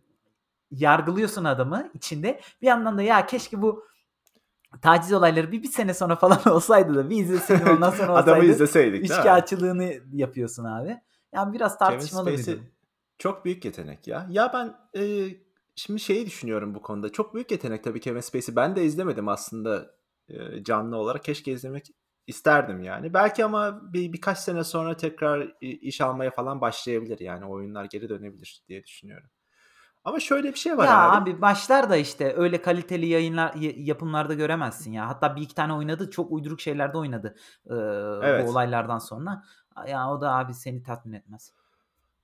yargılıyorsun 0.72 1.44
adamı 1.44 1.90
içinde. 1.94 2.40
Bir 2.62 2.66
yandan 2.66 2.98
da 2.98 3.02
ya 3.02 3.26
keşke 3.26 3.62
bu 3.62 3.84
taciz 4.82 5.12
olayları 5.12 5.52
bir, 5.52 5.62
bir 5.62 5.68
sene 5.68 5.94
sonra 5.94 6.16
falan 6.16 6.48
olsaydı 6.48 6.94
da 6.94 7.10
bir 7.10 7.16
izleseydin 7.16 7.66
ondan 7.66 7.90
sonra 7.98 8.12
Adamı 8.12 8.36
olsaydı. 8.36 8.52
izleseydik 8.52 8.92
değil 8.92 9.10
mi? 9.10 9.16
Üçkağıtçılığını 9.18 9.94
yapıyorsun 10.12 10.64
abi. 10.64 11.00
Yani 11.34 11.52
biraz 11.52 11.78
tartışmalı 11.78 12.30
bir 12.30 12.46
durum. 12.46 12.66
çok 13.18 13.44
büyük 13.44 13.64
yetenek 13.64 14.06
ya. 14.08 14.26
Ya 14.30 14.52
ben 14.54 15.00
e, 15.02 15.28
şimdi 15.76 16.00
şeyi 16.00 16.26
düşünüyorum 16.26 16.74
bu 16.74 16.82
konuda. 16.82 17.12
Çok 17.12 17.34
büyük 17.34 17.50
yetenek 17.50 17.84
tabii 17.84 18.00
Kevin 18.00 18.20
Spacey. 18.20 18.56
Ben 18.56 18.76
de 18.76 18.84
izlemedim 18.84 19.28
aslında 19.28 19.90
e, 20.28 20.64
canlı 20.64 20.96
olarak. 20.96 21.24
Keşke 21.24 21.52
izlemek 21.52 21.86
isterdim 22.26 22.82
yani. 22.82 23.14
Belki 23.14 23.44
ama 23.44 23.92
bir 23.92 24.12
birkaç 24.12 24.38
sene 24.38 24.64
sonra 24.64 24.96
tekrar 24.96 25.54
iş 25.60 26.00
almaya 26.00 26.30
falan 26.30 26.60
başlayabilir 26.60 27.18
yani 27.20 27.44
oyunlar 27.44 27.84
geri 27.84 28.08
dönebilir 28.08 28.62
diye 28.68 28.84
düşünüyorum. 28.84 29.30
Ama 30.04 30.20
şöyle 30.20 30.52
bir 30.52 30.58
şey 30.58 30.76
var 30.76 30.84
Ya 30.84 31.10
abi. 31.10 31.32
abi 31.32 31.42
başlar 31.42 31.90
da 31.90 31.96
işte 31.96 32.34
öyle 32.36 32.62
kaliteli 32.62 33.06
yayınlar 33.06 33.54
yapımlarda 33.76 34.34
göremezsin 34.34 34.92
ya. 34.92 35.08
Hatta 35.08 35.36
bir 35.36 35.42
iki 35.42 35.54
tane 35.54 35.72
oynadı. 35.72 36.10
Çok 36.10 36.32
uyduruk 36.32 36.60
şeylerde 36.60 36.98
oynadı. 36.98 37.34
Ee, 37.66 37.74
evet. 38.22 38.46
Bu 38.46 38.50
olaylardan 38.50 38.98
sonra. 38.98 39.42
Ya 39.88 40.10
o 40.10 40.20
da 40.20 40.34
abi 40.34 40.54
seni 40.54 40.82
tatmin 40.82 41.12
etmez. 41.12 41.52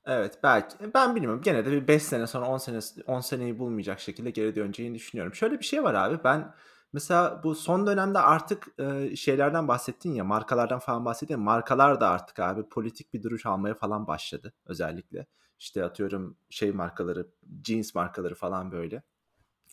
Evet 0.07 0.39
belki. 0.43 0.77
Ben 0.95 1.15
bilmiyorum. 1.15 1.41
Gene 1.45 1.67
de 1.67 1.73
bir 1.73 1.89
5 1.89 2.03
sene 2.03 2.27
sonra 2.27 2.47
10 2.47 2.59
sene 2.59 2.79
10 3.07 3.21
seneyi 3.21 3.59
bulmayacak 3.59 4.01
şekilde 4.01 4.31
geri 4.31 4.57
döneceğini 4.57 4.95
düşünüyorum. 4.95 5.35
Şöyle 5.35 5.59
bir 5.59 5.65
şey 5.65 5.85
var 5.85 5.95
abi. 5.95 6.25
Ben 6.25 6.55
mesela 6.93 7.41
bu 7.45 7.55
son 7.55 7.87
dönemde 7.87 8.19
artık 8.19 8.67
e, 8.79 9.17
şeylerden 9.17 9.69
bahsettin 9.69 10.15
ya 10.15 10.25
markalardan 10.25 10.79
falan 10.79 11.05
bahsettin. 11.05 11.41
Markalar 11.41 12.01
da 12.01 12.09
artık 12.09 12.39
abi 12.39 12.69
politik 12.69 13.13
bir 13.13 13.23
duruş 13.23 13.47
almaya 13.47 13.75
falan 13.75 14.07
başladı 14.07 14.53
özellikle. 14.67 15.27
İşte 15.59 15.85
atıyorum 15.85 16.37
şey 16.51 16.73
markaları, 16.73 17.29
jeans 17.65 17.95
markaları 17.95 18.35
falan 18.35 18.73
böyle 18.73 19.03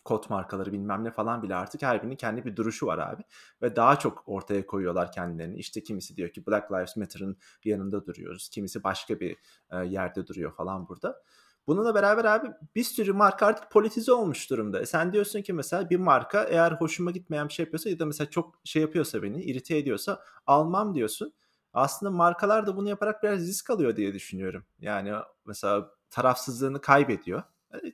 kot 0.06 0.30
markaları 0.30 0.72
bilmem 0.72 1.04
ne 1.04 1.10
falan 1.10 1.42
bile 1.42 1.54
artık 1.54 1.82
her 1.82 2.02
birinin 2.02 2.16
kendi 2.16 2.44
bir 2.44 2.56
duruşu 2.56 2.86
var 2.86 2.98
abi. 2.98 3.22
Ve 3.62 3.76
daha 3.76 3.98
çok 3.98 4.22
ortaya 4.26 4.66
koyuyorlar 4.66 5.12
kendilerini. 5.12 5.56
İşte 5.56 5.82
kimisi 5.82 6.16
diyor 6.16 6.28
ki 6.28 6.46
Black 6.46 6.72
Lives 6.72 6.96
Matter'ın 6.96 7.36
yanında 7.64 8.06
duruyoruz. 8.06 8.48
Kimisi 8.48 8.84
başka 8.84 9.20
bir 9.20 9.36
e, 9.70 9.76
yerde 9.86 10.26
duruyor 10.26 10.52
falan 10.52 10.88
burada. 10.88 11.22
Bununla 11.66 11.94
beraber 11.94 12.24
abi 12.24 12.48
bir 12.74 12.84
sürü 12.84 13.12
marka 13.12 13.46
artık 13.46 13.70
politize 13.70 14.12
olmuş 14.12 14.50
durumda. 14.50 14.80
E 14.80 14.86
sen 14.86 15.12
diyorsun 15.12 15.42
ki 15.42 15.52
mesela 15.52 15.90
bir 15.90 15.96
marka 15.96 16.44
eğer 16.44 16.72
hoşuma 16.72 17.10
gitmeyen 17.10 17.48
bir 17.48 17.52
şey 17.52 17.64
yapıyorsa 17.64 17.90
ya 17.90 17.98
da 17.98 18.06
mesela 18.06 18.30
çok 18.30 18.60
şey 18.64 18.82
yapıyorsa 18.82 19.22
beni, 19.22 19.42
irite 19.42 19.78
ediyorsa 19.78 20.22
almam 20.46 20.94
diyorsun. 20.94 21.32
Aslında 21.76 22.10
markalar 22.10 22.66
da 22.66 22.76
bunu 22.76 22.88
yaparak 22.88 23.22
biraz 23.22 23.40
risk 23.40 23.70
alıyor 23.70 23.96
diye 23.96 24.14
düşünüyorum. 24.14 24.64
Yani 24.80 25.12
mesela 25.46 25.90
tarafsızlığını 26.10 26.80
kaybediyor 26.80 27.42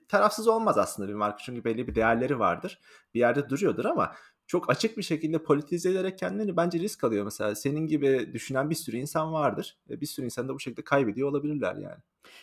tarafsız 0.09 0.49
olmaz 0.49 0.79
aslında 0.79 1.09
bir 1.09 1.15
marka 1.15 1.39
çünkü 1.39 1.65
belli 1.65 1.89
bir 1.89 1.95
değerleri 1.95 2.39
vardır. 2.39 2.81
Bir 3.15 3.21
yerde 3.21 3.49
duruyordur 3.49 3.85
ama 3.85 4.15
çok 4.47 4.71
açık 4.71 4.97
bir 4.97 5.03
şekilde 5.03 5.43
politize 5.43 5.91
ederek 5.91 6.19
kendini 6.19 6.57
bence 6.57 6.79
risk 6.79 7.05
alıyor 7.05 7.25
mesela. 7.25 7.55
Senin 7.55 7.87
gibi 7.87 8.31
düşünen 8.33 8.71
bir 8.71 8.75
sürü 8.75 8.97
insan 8.97 9.33
vardır. 9.33 9.79
Bir 9.89 10.07
sürü 10.07 10.27
insan 10.27 10.49
da 10.49 10.55
bu 10.55 10.61
şekilde 10.61 10.85
kaybediyor 10.85 11.29
olabilirler 11.29 11.75
yani. 11.75 12.01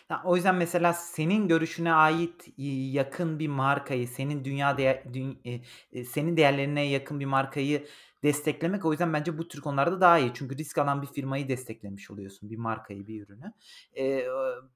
Ya, 0.10 0.22
o 0.26 0.36
yüzden 0.36 0.56
mesela 0.56 0.94
senin 0.94 1.48
görüşüne 1.48 1.94
ait 1.94 2.48
yakın 2.94 3.40
bir 3.40 3.48
markayı, 3.48 4.08
senin 4.08 4.46
dünya 4.46 4.78
değer, 4.78 5.14
dü, 5.14 5.36
e, 5.92 6.06
senin 6.06 6.38
değerlerine 6.38 6.90
yakın 6.90 7.20
bir 7.20 7.26
markayı 7.26 7.86
desteklemek 8.24 8.86
o 8.86 8.92
yüzden 8.92 9.14
bence 9.14 9.38
bu 9.38 9.48
tür 9.48 9.62
konularda 9.62 10.02
daha 10.02 10.20
iyi. 10.20 10.32
Çünkü 10.34 10.58
risk 10.58 10.78
alan 10.78 11.02
bir 11.02 11.08
firmayı 11.08 11.48
desteklemiş 11.48 12.12
oluyorsun. 12.12 12.50
Bir 12.50 12.58
markayı, 12.58 13.08
bir 13.08 13.22
ürünü. 13.24 13.54
Ee, 13.98 14.26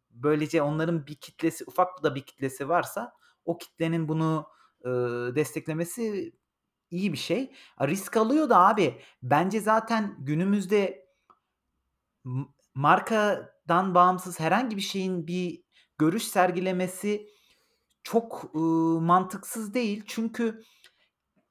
böylece 0.09 0.61
onların 0.61 1.07
bir 1.07 1.15
kitlesi, 1.15 1.63
ufak 1.67 2.03
da 2.03 2.15
bir 2.15 2.21
kitlesi 2.21 2.69
varsa 2.69 3.13
o 3.45 3.57
kitlenin 3.57 4.07
bunu 4.07 4.47
e, 4.81 4.89
desteklemesi 5.35 6.33
iyi 6.91 7.13
bir 7.13 7.17
şey. 7.17 7.51
Risk 7.81 8.17
alıyor 8.17 8.49
da 8.49 8.57
abi 8.57 9.01
bence 9.23 9.59
zaten 9.59 10.15
günümüzde 10.19 11.05
markadan 12.75 13.95
bağımsız 13.95 14.39
herhangi 14.39 14.77
bir 14.77 14.81
şeyin 14.81 15.27
bir 15.27 15.63
görüş 15.97 16.23
sergilemesi 16.23 17.27
çok 18.03 18.51
e, 18.55 18.59
mantıksız 18.99 19.73
değil. 19.73 20.03
Çünkü 20.07 20.63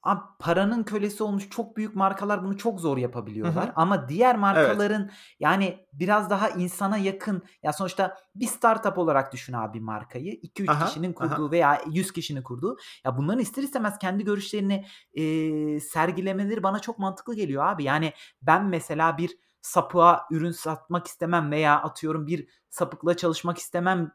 Abi 0.02 0.20
paranın 0.38 0.82
kölesi 0.82 1.22
olmuş 1.22 1.50
çok 1.50 1.76
büyük 1.76 1.96
markalar 1.96 2.44
bunu 2.44 2.56
çok 2.56 2.80
zor 2.80 2.96
yapabiliyorlar. 2.96 3.66
Hı 3.66 3.68
hı. 3.68 3.72
Ama 3.76 4.08
diğer 4.08 4.36
markaların 4.36 5.02
evet. 5.02 5.12
yani 5.40 5.86
biraz 5.92 6.30
daha 6.30 6.48
insana 6.48 6.98
yakın 6.98 7.42
ya 7.62 7.72
sonuçta 7.72 8.16
bir 8.34 8.46
startup 8.46 8.98
olarak 8.98 9.32
düşün 9.32 9.52
abi 9.52 9.80
markayı. 9.80 10.34
2-3 10.34 10.86
kişinin 10.86 11.12
kurduğu 11.12 11.44
aha. 11.44 11.50
veya 11.50 11.82
100 11.90 12.12
kişinin 12.12 12.42
kurduğu. 12.42 12.76
Ya 13.04 13.16
bunların 13.16 13.40
ister 13.40 13.62
istemez 13.62 13.98
kendi 13.98 14.24
görüşlerini 14.24 14.86
e, 15.14 15.80
sergilemeleri 15.80 16.62
bana 16.62 16.78
çok 16.78 16.98
mantıklı 16.98 17.34
geliyor 17.34 17.66
abi. 17.66 17.84
Yani 17.84 18.12
ben 18.42 18.64
mesela 18.64 19.18
bir 19.18 19.38
sapığa 19.60 20.26
ürün 20.30 20.50
satmak 20.50 21.06
istemem 21.06 21.50
veya 21.50 21.82
atıyorum 21.82 22.26
bir 22.26 22.48
sapıkla 22.70 23.16
çalışmak 23.16 23.58
istemem 23.58 24.12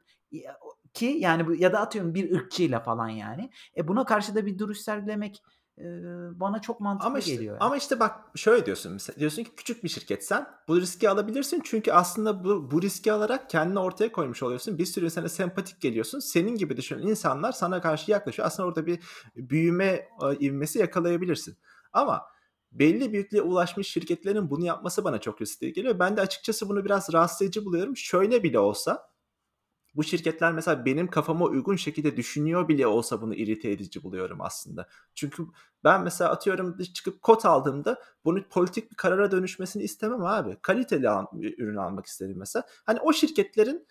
ki 0.93 1.06
yani 1.06 1.62
ya 1.62 1.73
da 1.73 1.80
atıyorum 1.80 2.13
bir 2.13 2.36
ırkçıyla 2.36 2.80
falan 2.80 3.10
yani. 3.10 3.50
E 3.78 3.88
buna 3.88 4.06
karşı 4.06 4.36
da 4.36 4.45
bir 4.45 4.60
duruş 4.60 4.78
sergilemek 4.78 5.43
bana 6.40 6.62
çok 6.62 6.80
mantıklı 6.80 7.08
ama 7.08 7.20
işte, 7.20 7.32
geliyor. 7.32 7.54
Yani. 7.54 7.63
Ama 7.63 7.78
işte 7.78 8.00
bak 8.00 8.20
şöyle 8.36 8.66
diyorsun. 8.66 8.94
Mesela 8.94 9.20
diyorsun 9.20 9.44
ki 9.44 9.52
küçük 9.56 9.84
bir 9.84 9.90
şirketsen 9.90 10.48
bu 10.68 10.82
riski 10.82 11.10
alabilirsin. 11.10 11.62
Çünkü 11.63 11.92
aslında 11.92 12.44
bu, 12.44 12.72
bu 12.72 12.82
riski 12.82 13.13
alarak 13.13 13.50
kendini 13.50 13.80
ortaya 13.80 14.12
koymuş 14.12 14.44
oluyorsun. 14.44 14.78
Bir 14.78 14.86
sürü 14.86 15.06
insana 15.06 15.30
sempatik 15.30 15.82
geliyorsun. 15.82 16.20
Senin 16.20 16.56
gibi 16.56 16.78
düşünen 16.78 17.08
insanlar 17.08 17.52
sana 17.52 17.82
karşı 17.82 18.12
yaklaşıyor. 18.12 18.48
Aslında 18.48 18.70
orada 18.70 18.86
bir 18.86 19.00
büyüme 19.36 20.08
ivmesi 20.40 20.80
yakalayabilirsin. 20.80 21.58
Ama 21.94 22.26
belli 22.72 23.13
büyüklüğe 23.13 23.42
ulaşmış 23.42 23.88
şirketlerin 23.88 24.50
bunu 24.50 24.66
yapması 24.66 25.04
bana 25.04 25.22
çok 25.22 25.42
riskli 25.42 25.74
geliyor. 25.74 26.00
Ben 26.00 26.18
de 26.18 26.22
açıkçası 26.22 26.70
bunu 26.70 26.86
biraz 26.86 27.13
rahatsız 27.13 27.42
edici 27.42 27.66
buluyorum. 27.66 27.98
Şöyle 27.98 28.44
bile 28.44 28.60
olsa 28.60 29.10
bu 29.97 30.03
şirketler 30.03 30.51
mesela 30.53 30.86
benim 30.86 31.07
kafama 31.07 31.45
uygun 31.45 31.75
şekilde 31.75 32.17
düşünüyor 32.17 32.67
bile 32.67 32.88
olsa 32.88 33.21
bunu 33.21 33.36
irite 33.36 33.71
edici 33.71 34.03
buluyorum 34.03 34.41
aslında. 34.41 34.88
Çünkü 35.15 35.43
ben 35.83 36.03
mesela 36.03 36.31
atıyorum 36.31 36.77
çıkıp 36.77 37.21
kot 37.21 37.45
aldığımda 37.45 37.99
bunu 38.25 38.43
politik 38.49 38.91
bir 38.91 38.95
karara 38.95 39.31
dönüşmesini 39.31 39.83
istemem 39.83 40.25
abi. 40.25 40.57
Kaliteli 40.62 41.10
al, 41.10 41.25
ürün 41.33 41.75
almak 41.75 42.05
isterim 42.05 42.36
mesela. 42.38 42.65
Hani 42.86 42.99
o 42.99 43.13
şirketlerin 43.13 43.88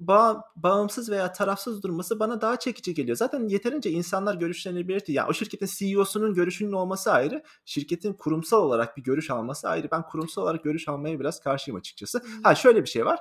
bağ, 0.00 0.44
bağımsız 0.56 1.10
veya 1.10 1.32
tarafsız 1.32 1.82
durması 1.82 2.20
bana 2.20 2.40
daha 2.40 2.58
çekici 2.58 2.94
geliyor. 2.94 3.16
Zaten 3.16 3.48
yeterince 3.48 3.90
insanlar 3.90 4.34
görüşlerini 4.34 4.88
belirtiyor. 4.88 5.16
Yani 5.16 5.30
o 5.30 5.32
şirketin 5.32 5.68
CEO'sunun 5.78 6.34
görüşünün 6.34 6.72
olması 6.72 7.12
ayrı, 7.12 7.42
şirketin 7.64 8.12
kurumsal 8.12 8.62
olarak 8.62 8.96
bir 8.96 9.02
görüş 9.02 9.30
alması 9.30 9.68
ayrı. 9.68 9.88
Ben 9.90 10.02
kurumsal 10.02 10.42
olarak 10.42 10.64
görüş 10.64 10.88
almaya 10.88 11.20
biraz 11.20 11.40
karşıyım 11.40 11.78
açıkçası. 11.78 12.22
Ha 12.42 12.54
şöyle 12.54 12.82
bir 12.82 12.88
şey 12.88 13.06
var 13.06 13.20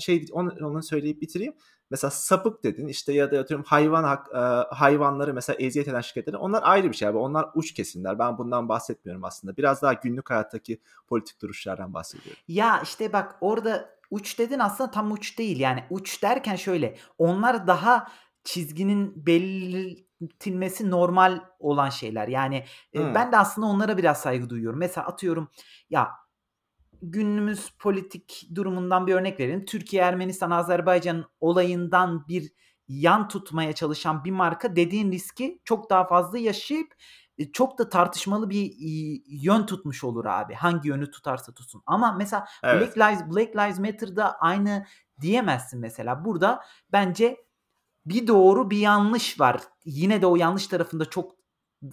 şey 0.00 0.26
onu, 0.32 0.52
onu 0.62 0.82
söyleyip 0.82 1.22
bitireyim. 1.22 1.54
Mesela 1.90 2.10
sapık 2.10 2.64
dedin 2.64 2.88
işte 2.88 3.12
ya 3.12 3.32
da 3.32 3.38
atıyorum 3.38 3.66
hayvan 3.68 4.04
hak, 4.04 4.26
hayvanları 4.72 5.34
mesela 5.34 5.56
eziyet 5.60 5.88
eden 5.88 6.00
şirketleri 6.00 6.36
onlar 6.36 6.62
ayrı 6.64 6.90
bir 6.90 6.96
şey 6.96 7.08
abi. 7.08 7.18
Onlar 7.18 7.46
uç 7.54 7.74
kesimler. 7.74 8.18
Ben 8.18 8.38
bundan 8.38 8.68
bahsetmiyorum 8.68 9.24
aslında. 9.24 9.56
Biraz 9.56 9.82
daha 9.82 9.92
günlük 9.92 10.30
hayattaki 10.30 10.80
politik 11.08 11.42
duruşlardan 11.42 11.94
bahsediyorum. 11.94 12.42
Ya 12.48 12.80
işte 12.82 13.12
bak 13.12 13.36
orada 13.40 13.96
uç 14.10 14.38
dedin 14.38 14.58
aslında 14.58 14.90
tam 14.90 15.12
uç 15.12 15.38
değil. 15.38 15.60
Yani 15.60 15.84
uç 15.90 16.22
derken 16.22 16.56
şöyle 16.56 16.96
onlar 17.18 17.66
daha 17.66 18.08
çizginin 18.44 19.26
belirtilmesi 19.26 20.90
normal 20.90 21.40
olan 21.58 21.90
şeyler. 21.90 22.28
Yani 22.28 22.64
hmm. 22.94 23.14
ben 23.14 23.32
de 23.32 23.38
aslında 23.38 23.66
onlara 23.66 23.98
biraz 23.98 24.20
saygı 24.20 24.48
duyuyorum. 24.48 24.78
Mesela 24.78 25.06
atıyorum 25.06 25.48
ya 25.90 26.10
günümüz 27.02 27.70
politik 27.78 28.48
durumundan 28.54 29.06
bir 29.06 29.14
örnek 29.14 29.40
verelim. 29.40 29.64
Türkiye, 29.64 30.02
Ermenistan, 30.02 30.50
Azerbaycan 30.50 31.24
olayından 31.40 32.28
bir 32.28 32.52
yan 32.88 33.28
tutmaya 33.28 33.72
çalışan 33.72 34.24
bir 34.24 34.30
marka 34.30 34.76
dediğin 34.76 35.12
riski 35.12 35.60
çok 35.64 35.90
daha 35.90 36.06
fazla 36.06 36.38
yaşayıp 36.38 36.94
e, 37.38 37.52
çok 37.52 37.78
da 37.78 37.88
tartışmalı 37.88 38.50
bir 38.50 38.72
yön 39.26 39.66
tutmuş 39.66 40.04
olur 40.04 40.24
abi. 40.24 40.54
Hangi 40.54 40.88
yönü 40.88 41.10
tutarsa 41.10 41.52
tutsun. 41.52 41.82
Ama 41.86 42.12
mesela 42.12 42.46
evet. 42.62 42.96
Black 42.96 42.98
Lives 42.98 43.36
Black 43.36 43.56
Lives 43.56 43.78
Matter'da 43.78 44.38
aynı 44.38 44.86
diyemezsin 45.20 45.80
mesela. 45.80 46.24
Burada 46.24 46.60
bence 46.92 47.46
bir 48.06 48.26
doğru 48.26 48.70
bir 48.70 48.78
yanlış 48.78 49.40
var. 49.40 49.60
Yine 49.84 50.22
de 50.22 50.26
o 50.26 50.36
yanlış 50.36 50.66
tarafında 50.66 51.04
çok 51.04 51.36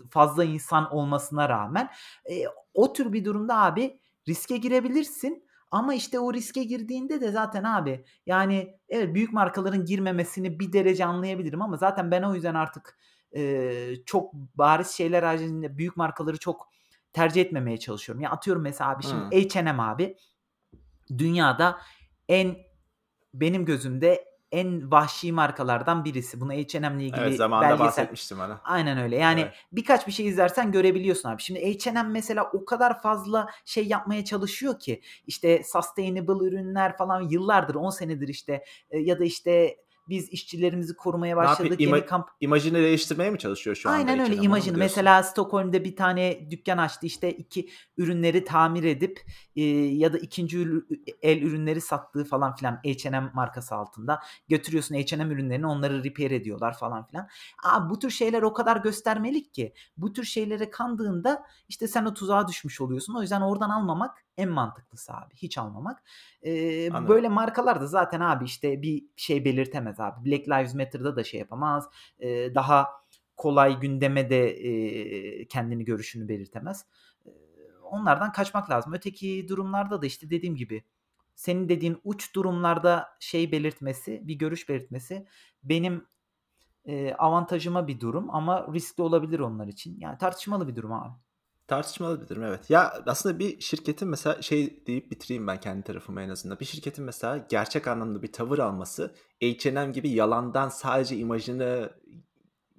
fazla 0.10 0.44
insan 0.44 0.94
olmasına 0.94 1.50
rağmen 1.50 1.90
e, 2.32 2.44
o 2.74 2.94
tür 2.94 3.14
bir 3.14 3.26
durumda 3.26 3.58
abi 3.58 4.00
riske 4.28 4.58
girebilirsin. 4.58 5.44
Ama 5.72 5.94
işte 5.94 6.20
o 6.20 6.34
riske 6.34 6.64
girdiğinde 6.64 7.22
de 7.22 7.32
zaten 7.32 7.64
abi 7.64 8.06
yani 8.26 8.78
evet 8.90 9.16
büyük 9.16 9.34
markaların 9.34 9.86
girmemesini 9.86 10.60
bir 10.60 10.74
derece 10.74 11.06
anlayabilirim 11.06 11.62
ama 11.62 11.78
zaten 11.78 12.12
ben 12.12 12.24
o 12.24 12.36
yüzden 12.36 12.56
artık 12.56 12.98
e, 13.36 13.94
çok 14.06 14.34
bariz 14.34 14.88
şeyler 14.88 15.24
haricinde 15.24 15.78
büyük 15.78 15.98
markaları 15.98 16.38
çok 16.38 16.70
tercih 17.14 17.42
etmemeye 17.42 17.78
çalışıyorum. 17.78 18.22
Ya 18.22 18.30
atıyorum 18.30 18.64
mesela 18.64 18.90
abi 18.90 19.04
şimdi 19.04 19.24
hmm. 19.24 19.64
H&M 19.64 19.84
abi 19.84 20.18
dünyada 21.18 21.78
en 22.30 22.56
benim 23.34 23.66
gözümde 23.66 24.26
en 24.54 24.92
vahşi 24.92 25.32
markalardan 25.32 26.06
birisi. 26.06 26.42
Bunu 26.42 26.52
H&M'le 26.54 27.04
ilgili 27.04 27.22
evet, 27.22 27.38
zamanında 27.38 27.70
belgesel. 27.70 27.88
bahsetmiştim 27.88 28.40
bana. 28.40 28.62
Aynen 28.64 28.98
öyle. 28.98 29.16
Yani 29.16 29.42
evet. 29.42 29.54
birkaç 29.72 30.08
bir 30.08 30.12
şey 30.12 30.28
izlersen 30.28 30.72
görebiliyorsun 30.72 31.30
abi. 31.30 31.42
Şimdi 31.42 31.80
H&M 31.80 32.10
mesela 32.10 32.50
o 32.54 32.66
kadar 32.66 33.02
fazla 33.02 33.50
şey 33.66 33.88
yapmaya 33.88 34.26
çalışıyor 34.26 34.80
ki 34.80 35.02
işte 35.28 35.64
sustainable 35.64 36.48
ürünler 36.48 36.98
falan 36.98 37.22
yıllardır 37.22 37.76
10 37.76 37.90
senedir 37.90 38.28
işte 38.28 38.64
ya 38.92 39.20
da 39.20 39.24
işte 39.24 39.78
Biz 40.10 40.30
işçilerimizi 40.30 40.96
korumaya 40.96 41.36
Ne 41.36 41.38
başladık. 41.38 41.82
İma 41.82 41.98
Yeni 41.98 42.06
kamp 42.06 42.30
imajını 42.40 42.78
değiştirmeye 42.78 43.30
mi 43.30 43.40
çalışıyor 43.40 43.76
şu 43.76 43.90
anda 43.90 43.98
Aynen 43.98 44.20
öyle 44.20 44.36
imajını. 44.36 44.78
Mesela 44.78 45.24
Stockholm'da 45.24 45.84
bir 45.84 45.96
tane 45.96 46.52
dükkan 46.52 46.78
açtı. 46.78 47.06
İşte 47.06 47.32
iki 47.32 47.70
ürünleri 47.98 48.46
tamir 48.46 48.84
edip 48.84 49.22
e, 49.56 49.62
ya 49.74 50.14
da 50.14 50.18
ikinci 50.18 50.68
el 51.22 51.42
ürünleri 51.42 51.82
sattığı 51.82 52.26
falan 52.26 52.56
filan 52.56 52.82
H&M 52.86 53.32
markası 53.34 53.76
altında. 53.76 54.20
Götürüyorsun 54.48 54.96
H&M 54.96 55.34
ürünlerini 55.34 55.68
onları 55.68 56.04
repair 56.04 56.32
ediyorlar 56.32 56.78
falan 56.78 57.08
filan. 57.08 57.28
Aa, 57.64 57.90
bu 57.90 58.00
tür 58.00 58.10
şeyler 58.10 58.42
o 58.42 58.54
kadar 58.54 58.78
göstermelik 58.78 59.54
ki. 59.54 59.74
Bu 59.98 60.14
tür 60.14 60.24
şeylere 60.24 60.70
kandığında 60.70 61.44
işte 61.70 61.88
sen 61.88 62.06
o 62.06 62.14
tuzağa 62.14 62.48
düşmüş 62.48 62.82
oluyorsun. 62.82 63.16
O 63.16 63.22
yüzden 63.22 63.42
oradan 63.42 63.70
almamak 63.70 64.24
en 64.38 64.50
mantıklısı 64.50 65.14
abi. 65.14 65.34
Hiç 65.36 65.58
almamak. 65.58 66.04
Ee, 66.42 66.90
Anladım. 66.90 67.08
böyle 67.08 67.30
markalar 67.30 67.82
da 67.82 67.88
zaten 67.88 68.20
abi 68.20 68.46
işte 68.46 68.82
bir 68.82 69.06
şey 69.16 69.46
belirtemez 69.46 70.00
abi. 70.00 70.26
Black 70.30 70.48
Lives 70.48 70.76
Matter'da 70.76 71.16
da 71.16 71.24
şey 71.24 71.40
yapamaz. 71.40 71.90
Ee, 72.20 72.56
daha 72.56 72.88
kolay 73.38 73.80
gündeme 73.80 74.30
de 74.30 74.50
e, 74.50 75.48
kendini 75.48 75.86
görüşünü 75.86 76.28
belirtemez. 76.28 76.86
Ee, 77.26 77.30
onlardan 77.84 78.32
kaçmak 78.32 78.70
lazım. 78.70 78.94
Öteki 78.94 79.48
durumlarda 79.50 80.02
da 80.02 80.06
işte 80.06 80.30
dediğim 80.30 80.56
gibi 80.56 80.84
senin 81.36 81.70
dediğin 81.70 81.98
uç 82.04 82.36
durumlarda 82.36 83.08
şey 83.20 83.52
belirtmesi, 83.52 84.28
bir 84.28 84.36
görüş 84.36 84.70
belirtmesi 84.70 85.28
benim 85.64 86.06
e, 86.86 87.14
avantajıma 87.14 87.88
bir 87.88 88.00
durum 88.00 88.30
ama 88.30 88.68
riskli 88.74 89.02
olabilir 89.02 89.40
onlar 89.40 89.68
için. 89.68 90.00
Yani 90.00 90.18
tartışmalı 90.18 90.68
bir 90.68 90.76
durum 90.76 90.92
abi. 90.94 91.14
Tartışmalı 91.74 92.22
bir 92.22 92.28
durum 92.28 92.44
evet. 92.44 92.70
Ya 92.70 93.04
aslında 93.06 93.40
bir 93.40 93.60
şirketin 93.62 94.08
mesela 94.08 94.42
şey 94.42 94.88
deyip 94.88 95.12
bitireyim 95.12 95.48
ben 95.48 95.60
kendi 95.60 95.84
tarafıma 95.84 96.22
en 96.22 96.30
azından. 96.30 96.60
Bir 96.60 96.66
şirketin 96.66 97.06
mesela 97.06 97.46
gerçek 97.50 97.88
anlamda 97.88 98.22
bir 98.22 98.32
tavır 98.32 98.60
alması 98.60 99.16
H&M 99.42 99.92
gibi 99.92 100.10
yalandan 100.10 100.70
sadece 100.70 101.18
imajını 101.18 101.90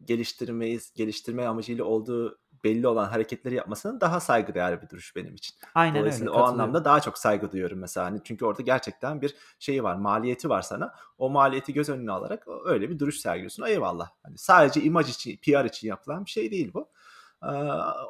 geliştirmeyi 0.04 0.80
geliştirme 0.94 1.46
amacıyla 1.46 1.84
olduğu 1.84 2.38
belli 2.64 2.88
olan 2.88 3.08
hareketleri 3.08 3.54
yapmasının 3.54 4.00
daha 4.00 4.20
saygıdeğer 4.20 4.82
bir 4.82 4.88
duruş 4.88 5.16
benim 5.16 5.34
için. 5.34 5.56
Aynen 5.74 5.94
öyle 5.94 6.00
Dolayısıyla 6.00 6.30
o 6.30 6.34
katılıyorum. 6.34 6.60
anlamda 6.60 6.84
daha 6.84 7.00
çok 7.00 7.18
saygı 7.18 7.52
duyuyorum 7.52 7.78
mesela. 7.78 8.06
Hani 8.06 8.20
çünkü 8.24 8.44
orada 8.44 8.62
gerçekten 8.62 9.22
bir 9.22 9.34
şeyi 9.58 9.82
var, 9.82 9.96
maliyeti 9.96 10.48
var 10.48 10.62
sana. 10.62 10.94
O 11.18 11.30
maliyeti 11.30 11.72
göz 11.72 11.88
önüne 11.88 12.12
alarak 12.12 12.46
öyle 12.64 12.90
bir 12.90 12.98
duruş 12.98 13.16
sergiliyorsun. 13.16 13.62
Eyvallah. 13.66 14.10
Hani 14.22 14.38
sadece 14.38 14.82
imaj 14.82 15.10
için, 15.10 15.36
PR 15.36 15.64
için 15.64 15.88
yapılan 15.88 16.24
bir 16.24 16.30
şey 16.30 16.50
değil 16.50 16.70
bu. 16.74 16.88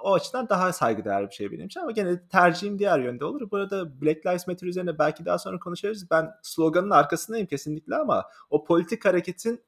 O 0.02 0.14
açıdan 0.14 0.48
daha 0.48 0.72
saygıdeğer 0.72 1.28
bir 1.28 1.34
şey 1.34 1.52
benim 1.52 1.66
için 1.66 1.80
ama 1.80 1.90
gene 1.90 2.28
tercihim 2.28 2.78
diğer 2.78 2.98
yönde 2.98 3.24
olur. 3.24 3.50
Burada 3.50 4.00
Black 4.00 4.26
Lives 4.26 4.46
Matter 4.46 4.66
üzerine 4.66 4.98
belki 4.98 5.24
daha 5.24 5.38
sonra 5.38 5.58
konuşuruz. 5.58 6.10
Ben 6.10 6.34
sloganın 6.42 6.90
arkasındayım 6.90 7.46
kesinlikle 7.46 7.96
ama 7.96 8.24
o 8.50 8.64
politik 8.64 9.04
hareketin 9.04 9.64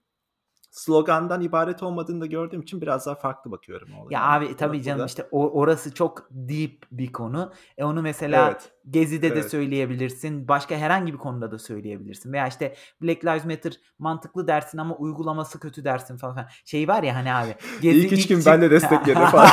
slogandan 0.76 1.40
ibaret 1.40 1.82
olmadığını 1.82 2.20
da 2.20 2.26
gördüğüm 2.26 2.60
için 2.60 2.80
biraz 2.80 3.06
daha 3.06 3.14
farklı 3.14 3.50
bakıyorum 3.50 3.88
o 3.92 3.96
Ya 4.10 4.20
olaya. 4.20 4.32
abi 4.32 4.56
tabii 4.56 4.82
canım 4.82 4.98
burada- 4.98 5.06
işte 5.06 5.26
o, 5.30 5.50
orası 5.60 5.94
çok 5.94 6.28
deep 6.30 6.84
bir 6.92 7.12
konu. 7.12 7.52
E 7.78 7.84
onu 7.84 8.02
mesela 8.02 8.46
Evet. 8.50 8.72
Gezi'de 8.90 9.30
de 9.30 9.34
Evet. 9.40 9.50
söyleyebilirsin. 9.50 10.48
Başka 10.48 10.76
herhangi 10.76 11.12
bir 11.12 11.18
konuda 11.18 11.50
da 11.52 11.58
söyleyebilirsin. 11.58 12.32
Veya 12.32 12.46
işte 12.46 12.74
Black 13.02 13.24
Lives 13.24 13.44
Matter 13.44 13.72
mantıklı 13.98 14.48
dersin 14.48 14.78
ama 14.78 14.94
uygulaması 14.96 15.60
kötü 15.60 15.84
dersin 15.84 16.16
falan. 16.16 16.34
filan. 16.34 16.48
Şey 16.64 16.88
var 16.88 17.02
ya 17.02 17.14
hani 17.14 17.34
abi. 17.34 17.54
Gezi 17.82 17.98
İlk 17.98 18.12
üç 18.12 18.26
gün 18.28 18.36
çık- 18.38 18.46
ben 18.46 18.62
de 18.62 18.70
destekledi 18.70 19.20
falan. 19.30 19.48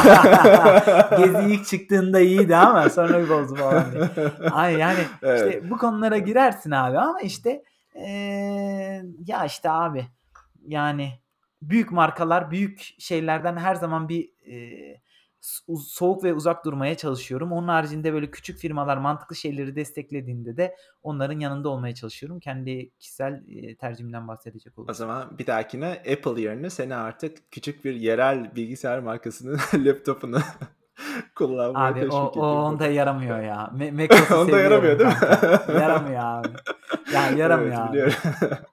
Gezi 1.17 1.53
ilk 1.53 1.65
çıktığında 1.65 2.19
iyiydi 2.19 2.55
ama 2.55 2.89
sonra 2.89 3.23
bir 3.23 3.29
bozdu 3.29 3.55
falan 3.55 3.86
diye. 3.91 4.09
Ay 4.51 4.73
yani 4.77 4.99
Evet. 5.23 5.39
işte 5.53 5.69
bu 5.69 5.77
konulara 5.77 6.17
girersin 6.17 6.71
abi 6.71 6.97
ama 6.99 7.21
işte 7.21 7.63
eee, 7.95 9.05
ya 9.27 9.45
işte 9.45 9.69
abi 9.69 10.05
yani 10.67 11.19
büyük 11.62 11.91
markalar 11.91 12.52
büyük 12.52 12.95
şeylerden 12.99 13.58
her 13.58 13.76
zaman 13.76 14.10
bir 14.10 14.30
so- 15.41 15.78
soğuk 15.88 16.23
ve 16.23 16.34
uzak 16.34 16.65
durmaya 16.65 16.97
çalışıyorum. 16.97 17.52
Onun 17.52 17.67
haricinde 17.67 18.13
böyle 18.13 18.32
küçük 18.32 18.60
firmalar 18.60 18.97
mantıklı 18.97 19.36
şeyleri 19.36 19.76
desteklediğinde 19.76 20.58
de 20.58 20.76
onların 21.04 21.39
yanında 21.39 21.69
olmaya 21.69 21.95
çalışıyorum. 21.95 22.39
Kendi 22.39 22.89
kişisel 22.99 23.43
eee, 23.47 23.76
tercihimden 23.76 24.28
bahsedecek 24.28 24.78
O 24.78 24.82
olursam. 24.82 24.95
zaman 25.08 25.38
bir 25.38 25.47
dahakine 25.47 25.88
Apple 25.91 26.41
yerine 26.41 26.69
seni 26.69 26.95
artık 26.95 27.52
küçük 27.52 27.86
bir 27.86 27.95
yerel 27.95 28.56
bilgisayar 28.56 28.99
markasının 28.99 29.60
laptopunu 29.86 30.39
kullanmaya 31.36 31.91
Abi 31.91 31.99
o, 31.99 32.04
teşvik 32.04 32.38
o 32.38 32.41
onda 32.63 32.88
yaramıyor 32.88 33.39
ya. 33.41 33.71
Macos'u 33.93 34.36
Onda 34.36 34.60
yaramıyor 34.60 34.99
değil 34.99 35.10
mi? 35.10 35.15
Yaramıyor 35.82 36.19
abi. 36.23 36.47
Ya 37.13 37.28
yaramıyor 37.30 37.95
Evet, 37.95 38.08
abi. 38.08 38.63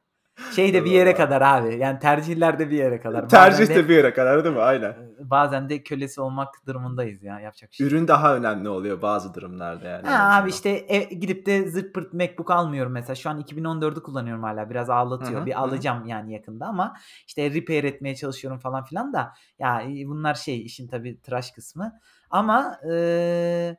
Şey 0.56 0.74
de 0.74 0.84
bir 0.84 0.90
yere 0.90 1.14
kadar 1.14 1.42
abi. 1.42 1.76
Yani 1.78 1.98
tercihler 1.98 2.58
de 2.58 2.70
bir 2.70 2.76
yere 2.76 3.00
kadar. 3.00 3.28
Tercih 3.28 3.68
de 3.68 3.88
bir 3.88 3.96
yere 3.96 4.14
kadar 4.14 4.44
değil 4.44 4.54
mi? 4.54 4.62
Aynen. 4.62 4.94
bazen 5.18 5.68
de 5.68 5.82
kölesi 5.82 6.20
olmak 6.20 6.66
durumundayız 6.66 7.22
ya. 7.22 7.40
Yapacak 7.40 7.74
şey. 7.74 7.86
Ürün 7.86 8.08
daha 8.08 8.36
önemli 8.36 8.68
oluyor 8.68 9.02
bazı 9.02 9.34
durumlarda 9.34 9.88
yani. 9.88 10.06
Ha 10.06 10.14
azından. 10.14 10.42
abi 10.42 10.50
işte 10.50 10.84
e, 10.88 10.98
gidip 11.14 11.46
de 11.46 11.70
zırt 11.70 11.94
pırt 11.94 12.12
MacBook 12.12 12.50
almıyorum 12.50 12.92
mesela. 12.92 13.14
Şu 13.14 13.30
an 13.30 13.40
2014'ü 13.40 14.02
kullanıyorum 14.02 14.42
hala. 14.42 14.70
Biraz 14.70 14.90
ağlatıyor. 14.90 15.40
Hı 15.40 15.42
hı, 15.42 15.46
bir 15.46 15.52
hı. 15.52 15.58
alacağım 15.58 16.06
yani 16.06 16.32
yakında 16.32 16.66
ama 16.66 16.96
işte 17.26 17.54
repair 17.54 17.84
etmeye 17.84 18.16
çalışıyorum 18.16 18.58
falan 18.58 18.84
filan 18.84 19.12
da. 19.12 19.32
Ya 19.58 19.82
e, 19.82 20.06
bunlar 20.06 20.34
şey 20.34 20.64
işin 20.66 20.88
tabii 20.88 21.20
tıraş 21.20 21.50
kısmı. 21.50 22.00
Ama 22.30 22.80
e, 22.92 23.76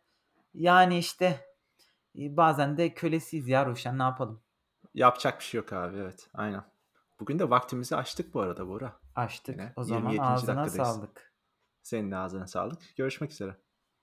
yani 0.53 0.97
işte 0.97 1.25
e, 2.19 2.38
bazen 2.38 2.77
de 2.77 2.93
kölesiyiz 2.93 3.47
ya 3.47 3.65
Ruşen 3.65 3.99
ne 3.99 4.03
yapalım. 4.03 4.41
Yapacak 4.93 5.39
bir 5.39 5.43
şey 5.43 5.58
yok 5.58 5.73
abi 5.73 5.97
evet. 5.97 6.30
Aynen. 6.34 6.63
Bugün 7.19 7.39
de 7.39 7.49
vaktimizi 7.49 7.95
açtık 7.95 8.34
bu 8.34 8.41
arada 8.41 8.67
Bora. 8.67 8.99
Açtık. 9.15 9.56
Yine 9.56 9.73
O 9.75 9.84
zaman 9.84 10.12
27. 10.12 10.21
ağzına 10.21 10.56
dakikadayız. 10.65 10.95
sağlık. 10.95 11.34
Senin 11.82 12.12
de 12.12 12.17
ağzına 12.17 12.47
sağlık. 12.47 12.80
Görüşmek 12.97 13.32
üzere. 13.32 13.56